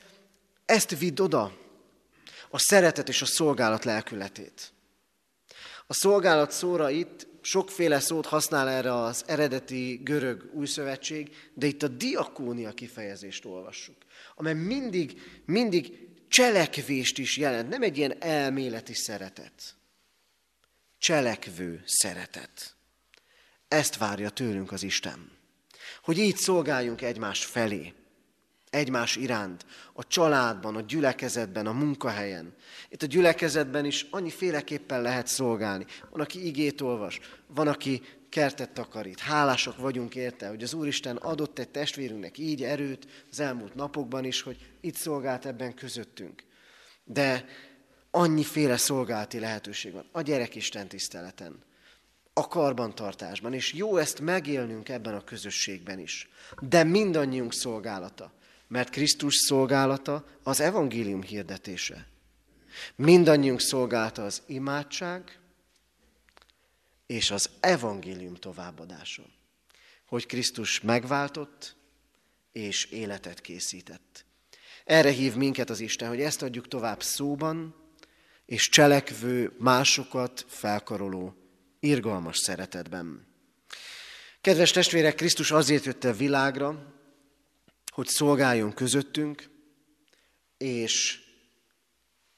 [0.66, 1.58] ezt vidd oda,
[2.50, 4.74] a szeretet és a szolgálat lelkületét.
[5.88, 11.84] A szolgálat szóra itt sokféle szót használ erre az eredeti görög új szövetség, de itt
[11.84, 13.98] a diakónia kifejezést olvassuk,
[14.36, 19.76] amely mindig, mindig cselekvést is jelent, nem egy ilyen elméleti szeretet.
[20.98, 22.76] Cselekvő szeretet.
[23.68, 25.32] Ezt várja tőlünk az Isten.
[26.04, 27.94] Hogy így szolgáljunk egymás felé,
[28.74, 32.54] egymás iránt, a családban, a gyülekezetben, a munkahelyen.
[32.90, 35.86] Itt a gyülekezetben is annyi féleképpen lehet szolgálni.
[36.10, 39.20] Van, aki igét olvas, van, aki kertet takarít.
[39.20, 44.42] Hálásak vagyunk érte, hogy az Úristen adott egy testvérünknek így erőt az elmúlt napokban is,
[44.42, 46.44] hogy itt szolgált ebben közöttünk.
[47.04, 47.46] De
[48.12, 50.06] annyiféle szolgálati lehetőség van.
[50.12, 51.64] A gyerekisten tiszteleten,
[52.34, 56.30] a karbantartásban, és jó ezt megélnünk ebben a közösségben is.
[56.60, 58.32] De mindannyiunk szolgálata,
[58.74, 62.08] mert Krisztus szolgálata az evangélium hirdetése.
[62.96, 65.40] Mindannyiunk szolgálata az imádság
[67.06, 69.24] és az evangélium továbbadása.
[70.06, 71.76] Hogy Krisztus megváltott
[72.52, 74.26] és életet készített.
[74.86, 77.76] Erre hív minket az Isten, hogy ezt adjuk tovább szóban,
[78.46, 81.36] és cselekvő, másokat felkaroló
[81.80, 83.28] irgalmas szeretetben.
[84.42, 86.93] Kedves testvérek, Krisztus azért jött a világra,
[87.94, 89.50] hogy szolgáljon közöttünk,
[90.58, 91.22] és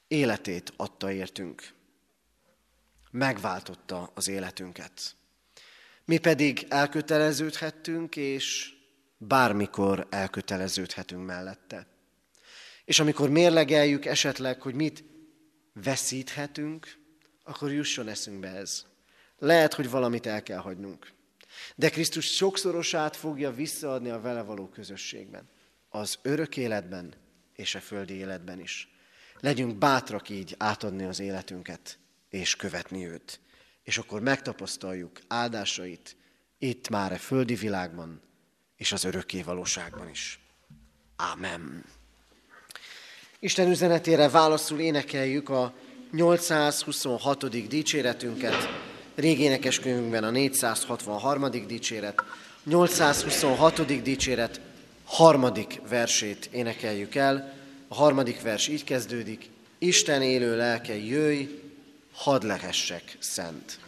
[0.08, 1.74] életét adta értünk.
[3.12, 5.16] Megváltotta az életünket.
[6.06, 8.74] Mi pedig elköteleződhettünk, és
[9.18, 11.88] bármikor elköteleződhetünk mellette.
[12.86, 15.04] És amikor mérlegeljük esetleg, hogy mit
[15.74, 16.98] veszíthetünk,
[17.44, 18.86] akkor jusson eszünkbe ez.
[19.38, 21.15] Lehet, hogy valamit el kell hagynunk.
[21.76, 25.50] De Krisztus sokszorosát fogja visszaadni a vele való közösségben.
[25.90, 27.14] Az örök életben
[27.54, 28.90] és a földi életben is.
[29.40, 31.98] Legyünk bátrak így átadni az életünket
[32.30, 33.40] és követni őt.
[33.84, 36.16] És akkor megtapasztaljuk áldásait
[36.58, 38.22] itt már a földi világban
[38.76, 40.40] és az örökké valóságban is.
[41.16, 41.84] Amen.
[43.40, 45.74] Isten üzenetére válaszul énekeljük a
[46.12, 47.68] 826.
[47.68, 48.56] dicséretünket,
[49.16, 51.50] régénekes könyvünkben a 463.
[51.68, 52.24] dicséret,
[52.64, 54.02] 826.
[54.04, 54.60] dicséret
[55.06, 57.54] harmadik versét énekeljük el.
[57.88, 61.44] A harmadik vers így kezdődik, Isten élő lelke, jöjj,
[62.14, 63.80] hadd lehessek szent.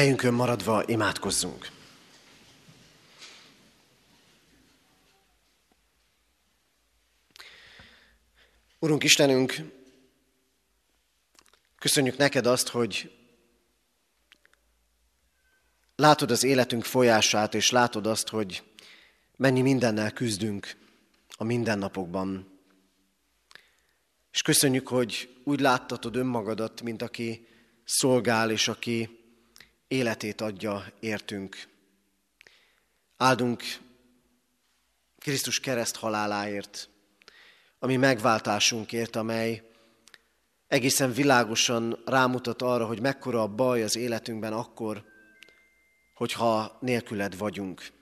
[0.00, 1.68] Helyünkön maradva imádkozzunk.
[8.78, 9.56] Urunk Istenünk,
[11.78, 13.16] köszönjük neked azt, hogy
[15.96, 18.62] látod az életünk folyását, és látod azt, hogy
[19.36, 20.76] mennyi mindennel küzdünk
[21.36, 22.60] a mindennapokban.
[24.32, 27.46] És köszönjük, hogy úgy láttatod önmagadat, mint aki
[27.84, 29.19] szolgál, és aki
[29.90, 31.68] életét adja értünk.
[33.16, 33.62] Áldunk
[35.18, 36.88] Krisztus kereszt haláláért,
[37.78, 39.70] ami megváltásunkért, amely
[40.66, 45.04] egészen világosan rámutat arra, hogy mekkora a baj az életünkben akkor,
[46.14, 47.92] hogyha nélküled vagyunk.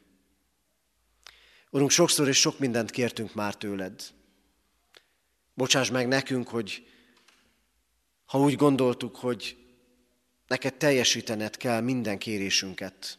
[1.71, 4.03] Urunk, sokszor és sok mindent kértünk már tőled.
[5.55, 6.87] Bocsáss meg nekünk, hogy
[8.27, 9.68] ha úgy gondoltuk, hogy
[10.49, 13.19] Neked teljesítened kell minden kérésünket,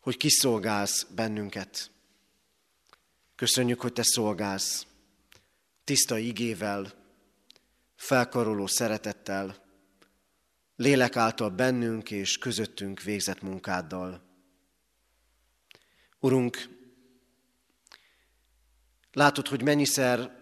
[0.00, 1.90] hogy kiszolgálsz bennünket.
[3.34, 4.86] Köszönjük, hogy Te szolgálsz
[5.84, 6.92] tiszta igével,
[7.94, 9.62] felkaroló szeretettel,
[10.76, 14.22] lélek által bennünk és közöttünk végzett munkáddal.
[16.18, 16.68] Urunk,
[19.12, 20.40] látod, hogy mennyiszer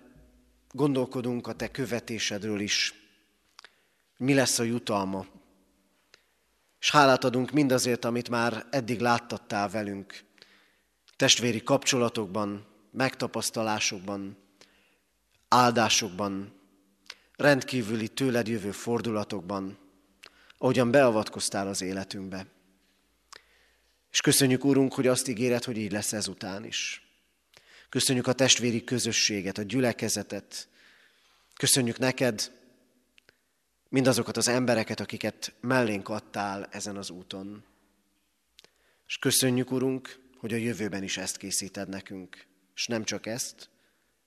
[0.70, 2.94] gondolkodunk a Te követésedről is,
[4.16, 5.26] mi lesz a jutalma,
[6.80, 10.20] és hálát adunk mindazért, amit már eddig láttattál velünk.
[11.16, 14.36] Testvéri kapcsolatokban, megtapasztalásokban,
[15.48, 16.52] áldásokban,
[17.36, 19.78] rendkívüli tőled jövő fordulatokban,
[20.58, 22.46] ahogyan beavatkoztál az életünkbe.
[24.10, 27.04] És köszönjük, Úrunk, hogy azt ígéred, hogy így lesz ezután is.
[27.88, 30.68] Köszönjük a testvéri közösséget, a gyülekezetet.
[31.54, 32.59] Köszönjük neked,
[33.90, 37.64] mindazokat az embereket, akiket mellénk adtál ezen az úton.
[39.06, 43.68] És köszönjük, Urunk, hogy a jövőben is ezt készíted nekünk, és nem csak ezt,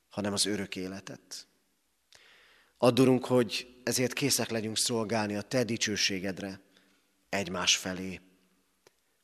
[0.10, 1.48] hanem az örök életet.
[2.78, 6.60] Addurunk, hogy ezért készek legyünk szolgálni a Te dicsőségedre,
[7.30, 8.22] egymás felé,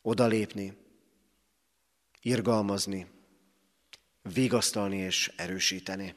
[0.02, 0.78] odalépni,
[2.22, 3.08] irgalmazni,
[4.34, 6.16] vigasztalni és erősíteni.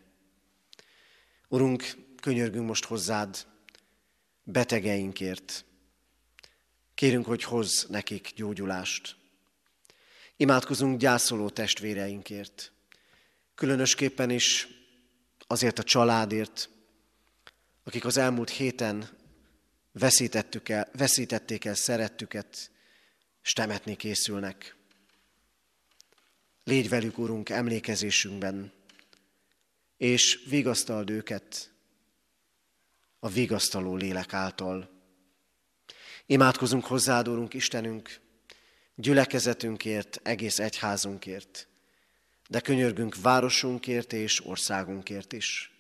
[1.49, 1.85] Urunk,
[2.20, 3.47] könyörgünk most hozzád,
[4.43, 5.64] betegeinkért.
[6.95, 9.16] Kérünk, hogy hozz nekik gyógyulást.
[10.36, 12.72] Imádkozunk gyászoló testvéreinkért.
[13.55, 14.68] Különösképpen is
[15.47, 16.70] azért a családért,
[17.84, 19.09] akik az elmúlt héten
[19.93, 22.70] veszítettük el, veszítették el szerettüket,
[23.43, 24.76] és temetni készülnek.
[26.64, 28.72] Légy velük, Urunk, emlékezésünkben,
[29.97, 31.72] és vigasztald őket,
[33.25, 34.91] a vigasztaló lélek által.
[36.27, 38.20] Imádkozunk hozzád, Úrunk Istenünk,
[38.95, 41.68] gyülekezetünkért, egész egyházunkért,
[42.49, 45.73] de könyörgünk városunkért és országunkért is.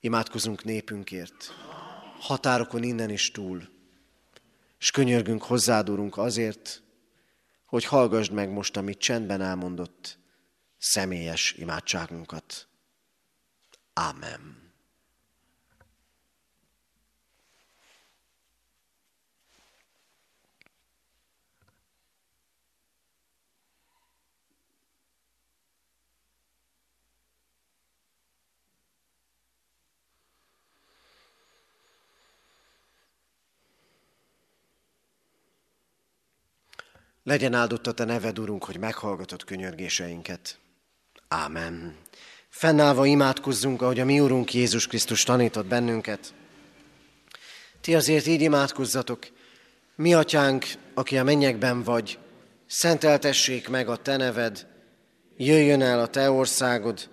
[0.00, 1.54] Imádkozunk népünkért,
[2.18, 3.68] határokon innen is túl,
[4.78, 6.82] és könyörgünk hozzád, Úrunk, azért,
[7.64, 10.18] hogy hallgassd meg most, amit csendben elmondott,
[10.78, 12.68] személyes imádságunkat.
[13.92, 14.71] Amen.
[37.24, 40.58] Legyen áldott a Te neved, Urunk, hogy meghallgatod könyörgéseinket.
[41.28, 41.96] Ámen.
[42.48, 46.34] Fennállva imádkozzunk, ahogy a mi Urunk Jézus Krisztus tanított bennünket.
[47.80, 49.28] Ti azért így imádkozzatok,
[49.96, 50.64] mi atyánk,
[50.94, 52.18] aki a mennyekben vagy,
[52.66, 54.66] szenteltessék meg a te neved,
[55.36, 57.08] jöjjön el a te országod,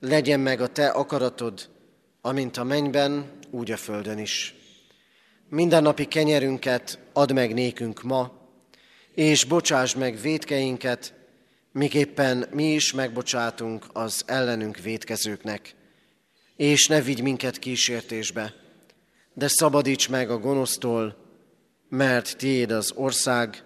[0.00, 1.68] legyen meg a te akaratod,
[2.20, 4.54] amint a mennyben, úgy a földön is.
[5.48, 8.35] Minden napi kenyerünket add meg nékünk ma,
[9.16, 11.14] és bocsáss meg védkeinket,
[11.72, 15.74] miképpen mi is megbocsátunk az ellenünk védkezőknek.
[16.56, 18.54] És ne vigy minket kísértésbe,
[19.34, 21.16] de szabadíts meg a gonosztól,
[21.88, 23.64] mert tiéd az ország,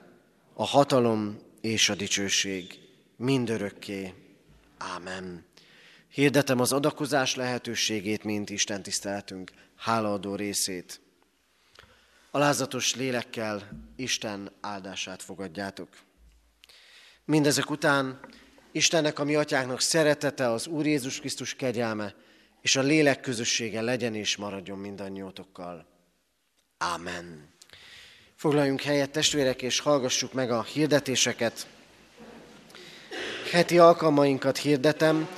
[0.55, 2.79] a hatalom és a dicsőség
[3.17, 4.15] mindörökké.
[4.79, 5.45] Ámen.
[6.09, 11.01] Hirdetem az adakozás lehetőségét, mint Isten tiszteltünk hálaadó részét.
[12.33, 15.89] Alázatos lélekkel Isten áldását fogadjátok.
[17.25, 18.21] Mindezek után
[18.73, 19.37] Istennek, a mi
[19.77, 22.15] szeretete, az Úr Jézus Krisztus kegyelme
[22.61, 25.87] és a lélek közössége legyen és maradjon mindannyiótokkal.
[26.79, 27.49] Ámen.
[28.35, 31.67] Foglaljunk helyet, testvérek, és hallgassuk meg a hirdetéseket.
[33.53, 35.29] Heti alkalmainkat hirdetem.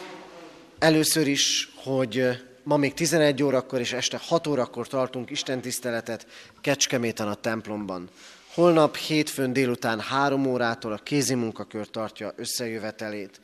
[0.79, 6.27] Először is, hogy ma még 11 órakor és este 6 órakor tartunk Isten tiszteletet
[6.61, 8.09] Kecskeméten a templomban.
[8.55, 13.41] Holnap hétfőn délután 3 órától a kézi munkakör tartja összejövetelét.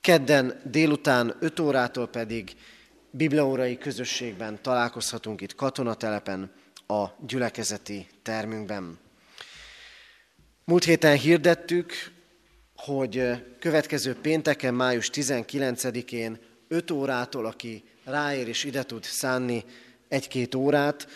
[0.00, 2.56] Kedden délután 5 órától pedig
[3.10, 6.50] bibliaórai közösségben találkozhatunk itt katonatelepen,
[6.86, 8.98] a gyülekezeti termünkben.
[10.64, 11.92] Múlt héten hirdettük,
[12.76, 13.22] hogy
[13.58, 19.64] következő pénteken, május 19-én 5 órától, aki ráér és ide tud szánni
[20.08, 21.08] egy-két órát,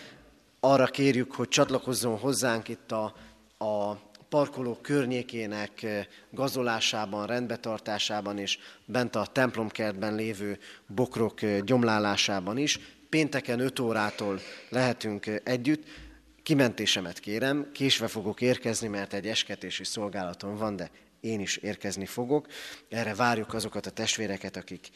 [0.60, 3.14] arra kérjük, hogy csatlakozzon hozzánk itt a,
[3.58, 5.86] a parkoló környékének
[6.30, 12.78] gazolásában, rendbetartásában és bent a templomkertben lévő bokrok gyomlálásában is.
[13.10, 15.84] Pénteken 5 órától lehetünk együtt.
[16.42, 22.46] Kimentésemet kérem, késve fogok érkezni, mert egy esketési szolgálaton van, de én is érkezni fogok.
[22.88, 24.88] Erre várjuk azokat a testvéreket, akik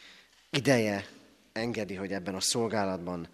[0.49, 1.05] ideje
[1.53, 3.27] engedi, hogy ebben a szolgálatban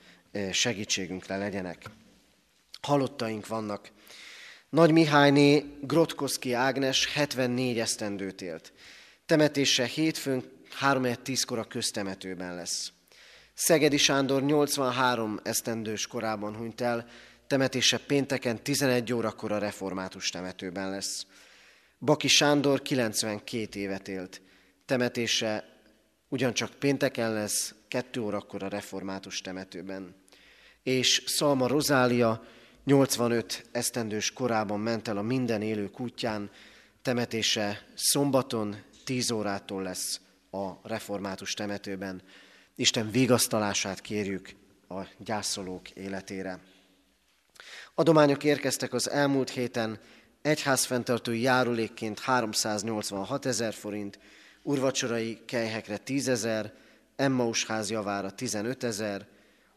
[0.51, 1.83] segítségünkre legyenek.
[2.81, 3.91] Halottaink vannak.
[4.69, 8.73] Nagy Mihályné Grotkoszki Ágnes 74 esztendőt élt.
[9.25, 10.43] Temetése hétfőn
[10.81, 12.91] 3-10-kor a köztemetőben lesz.
[13.53, 17.07] Szegedi Sándor 83 esztendős korában hunyt el,
[17.47, 21.25] temetése pénteken 11 órakor a református temetőben lesz.
[21.99, 24.41] Baki Sándor 92 évet élt,
[24.85, 25.63] temetése
[26.29, 30.15] ugyancsak pénteken lesz, 2 órakor a református temetőben.
[30.83, 32.43] És Szalma Rozália
[32.83, 36.51] 85 esztendős korában ment el a minden élő útján,
[37.01, 38.75] temetése szombaton
[39.05, 40.21] 10 órától lesz
[40.51, 42.21] a református temetőben.
[42.75, 44.49] Isten vigasztalását kérjük
[44.87, 46.59] a gyászolók életére.
[47.95, 49.99] Adományok érkeztek az elmúlt héten,
[50.41, 54.19] egyházfenntartói járulékként 386 ezer forint,
[54.61, 56.73] urvacsorai kelyhekre 10 ezer,
[57.17, 59.27] Emmaus ház javára 15 ezer,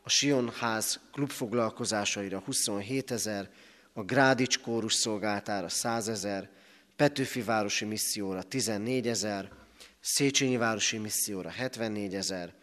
[0.03, 3.51] a Sion ház klubfoglalkozásaira 27 ezer,
[3.93, 6.49] a Grádics kórus szolgáltára 100 ezer,
[6.97, 9.53] Petőfi városi misszióra 14 ezer,
[10.01, 12.55] Széchenyi városi misszióra 74 ezer,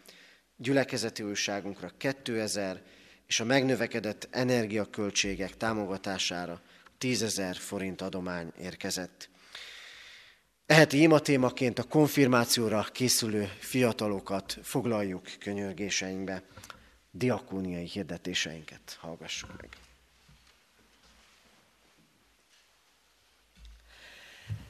[0.57, 2.82] gyülekezeti újságunkra 2000,
[3.28, 6.61] és a megnövekedett energiaköltségek támogatására
[6.97, 9.30] 10 ezer forint adomány érkezett.
[10.68, 16.41] Eheti ima témaként a konfirmációra készülő fiatalokat foglaljuk könyörgéseinkbe,
[17.11, 19.70] diakóniai hirdetéseinket hallgassuk meg.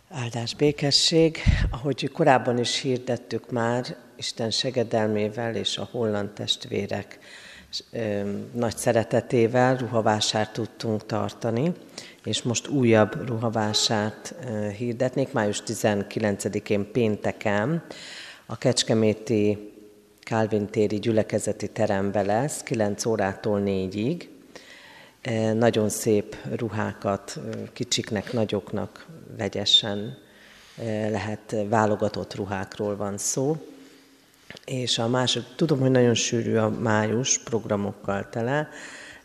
[0.10, 1.38] Áldás békesség,
[1.70, 7.20] ahogy korábban is hirdettük már, Isten segedelmével és a holland testvérek
[8.52, 11.74] nagy szeretetével ruhavásárt tudtunk tartani,
[12.28, 14.36] és most újabb ruhavásárt
[14.78, 15.32] hirdetnék.
[15.32, 17.84] Május 19-én pénteken
[18.46, 19.72] a Kecskeméti
[20.20, 24.28] Kálvin téri gyülekezeti terembe lesz, 9 órától 4-ig.
[25.54, 27.40] Nagyon szép ruhákat,
[27.74, 29.06] kicsiknek, nagyoknak
[29.38, 30.18] vegyesen
[31.10, 33.58] lehet, válogatott ruhákról van szó.
[34.66, 38.70] És a másik, tudom, hogy nagyon sűrű a május programokkal tele,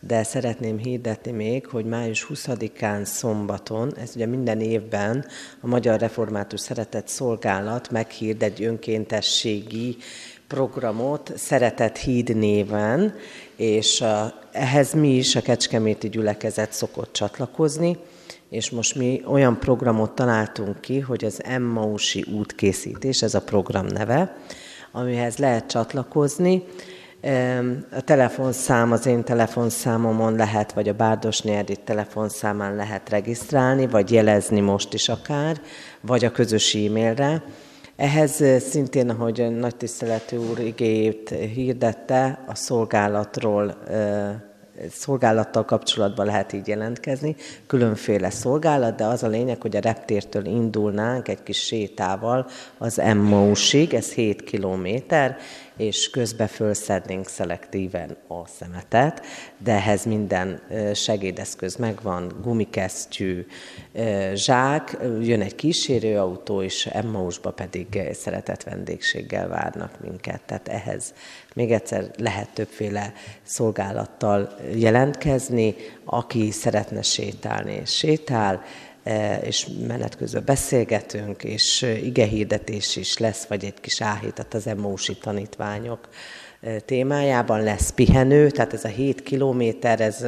[0.07, 5.27] de szeretném hirdetni még, hogy május 20-án szombaton, ez ugye minden évben
[5.61, 9.97] a Magyar Református Szeretett Szolgálat meghírd egy önkéntességi
[10.49, 13.15] programot Szeretett Híd néven,
[13.57, 14.05] és
[14.53, 17.99] ehhez mi is a Kecskeméti gyülekezet szokott csatlakozni,
[18.49, 24.37] és most mi olyan programot találtunk ki, hogy az Emmausi útkészítés, ez a program neve,
[24.93, 26.65] amihez lehet csatlakozni.
[27.91, 34.61] A telefonszám, az én telefonszámomon lehet, vagy a Bárdos Nyerdi telefonszámán lehet regisztrálni, vagy jelezni
[34.61, 35.61] most is akár,
[36.01, 37.43] vagy a közös e-mailre.
[37.97, 43.77] Ehhez szintén, ahogy nagy tiszteletű úr igéjét hirdette, a szolgálatról
[44.91, 51.29] szolgálattal kapcsolatban lehet így jelentkezni, különféle szolgálat, de az a lényeg, hogy a reptértől indulnánk
[51.29, 52.47] egy kis sétával
[52.79, 55.37] az Emmausig, ez 7 kilométer,
[55.77, 59.27] és közbe fölszednénk szelektíven a szemetet,
[59.59, 60.61] de ehhez minden
[60.95, 63.47] segédeszköz megvan, gumikesztyű,
[64.35, 70.41] zsák, jön egy kísérőautó, és Emmausba pedig szeretett vendégséggel várnak minket.
[70.47, 71.15] Tehát ehhez
[71.55, 73.13] még egyszer lehet többféle
[73.43, 78.92] szolgálattal jelentkezni, aki szeretne sétálni, sétál, E,
[79.43, 85.17] és menet közben beszélgetünk, és e, igehirdetés is lesz, vagy egy kis áhítat az emósi
[85.17, 86.09] tanítványok
[86.61, 90.27] e, témájában lesz pihenő, tehát ez a 7 kilométer, ez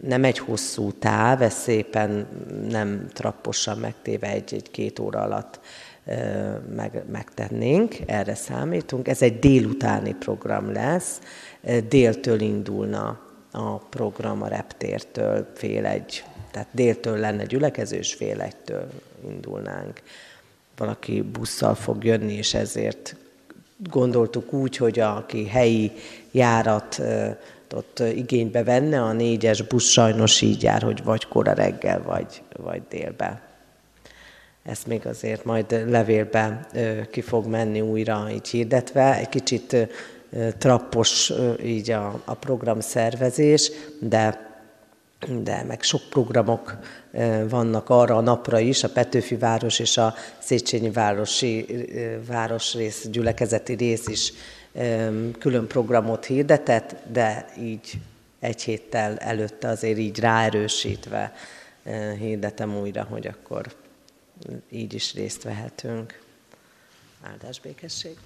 [0.00, 2.28] nem egy hosszú táv, ez szépen
[2.68, 5.60] nem trapposan megtéve egy-két óra alatt
[6.76, 9.08] meg, megtennénk, erre számítunk.
[9.08, 11.20] Ez egy délutáni program lesz,
[11.88, 13.20] déltől indulna
[13.52, 18.88] a program a reptértől fél egy tehát déltől lenne gyülekezős, fél egytől
[19.28, 20.02] indulnánk.
[20.76, 23.16] Valaki busszal fog jönni, és ezért
[23.90, 25.92] gondoltuk úgy, hogy aki helyi
[26.30, 27.00] járat
[27.74, 32.82] ott igénybe venne, a négyes busz sajnos így jár, hogy vagy kora reggel, vagy, vagy
[32.88, 33.42] délbe.
[34.62, 36.66] Ezt még azért majd levélbe
[37.10, 39.16] ki fog menni újra így hirdetve.
[39.16, 39.76] Egy kicsit
[40.58, 41.32] trappos
[41.62, 43.70] így a, a program szervezés,
[44.00, 44.47] de
[45.26, 46.78] de meg sok programok
[47.48, 51.66] vannak arra a napra is, a Petőfi város és a Széchenyi városi
[52.26, 54.32] városrész, gyülekezeti rész is
[55.38, 57.98] külön programot hirdetett, de így
[58.40, 61.32] egy héttel előtte azért így ráerősítve
[62.18, 63.74] hirdetem újra, hogy akkor
[64.70, 66.20] így is részt vehetünk.
[67.22, 68.16] Áldás békesség!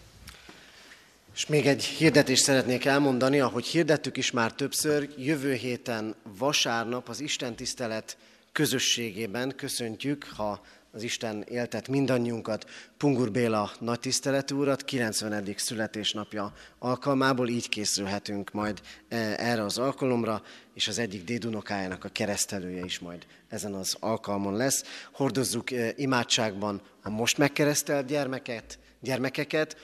[1.35, 7.21] És még egy hirdetést szeretnék elmondani, ahogy hirdettük is már többször, jövő héten vasárnap az
[7.21, 8.17] Isten tisztelet
[8.53, 10.61] közösségében köszöntjük, ha
[10.93, 15.55] az Isten éltet mindannyiunkat, Pungur Béla nagy tiszteletű urat, 90.
[15.57, 20.43] születésnapja alkalmából, így készülhetünk majd e, erre az alkalomra,
[20.75, 24.85] és az egyik dédunokájának a keresztelője is majd ezen az alkalmon lesz.
[25.13, 29.77] Hordozzuk e, imádságban a most megkeresztelt gyermeket, gyermekeket,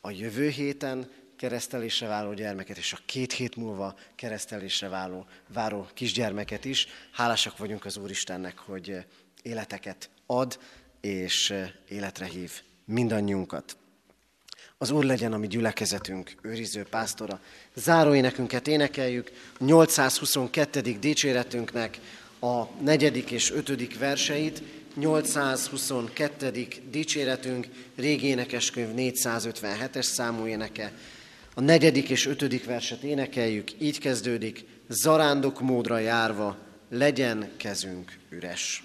[0.00, 6.64] a jövő héten keresztelésre váló gyermeket, és a két hét múlva keresztelésre váló, váró kisgyermeket
[6.64, 6.86] is.
[7.12, 9.04] Hálásak vagyunk az Úristennek, hogy
[9.42, 10.58] életeket ad,
[11.00, 11.54] és
[11.88, 13.76] életre hív mindannyiunkat.
[14.78, 17.40] Az Úr legyen a mi gyülekezetünk, őriző pásztora.
[17.74, 20.80] Záró énekünket énekeljük, 822.
[20.80, 22.00] dicséretünknek
[22.40, 24.62] a negyedik és ötödik verseit,
[25.00, 26.66] 822.
[26.90, 30.92] dicséretünk, régi énekeskönyv 457-es számú éneke.
[31.54, 36.56] A negyedik és ötödik verset énekeljük, így kezdődik, zarándok módra járva,
[36.90, 38.84] legyen kezünk üres.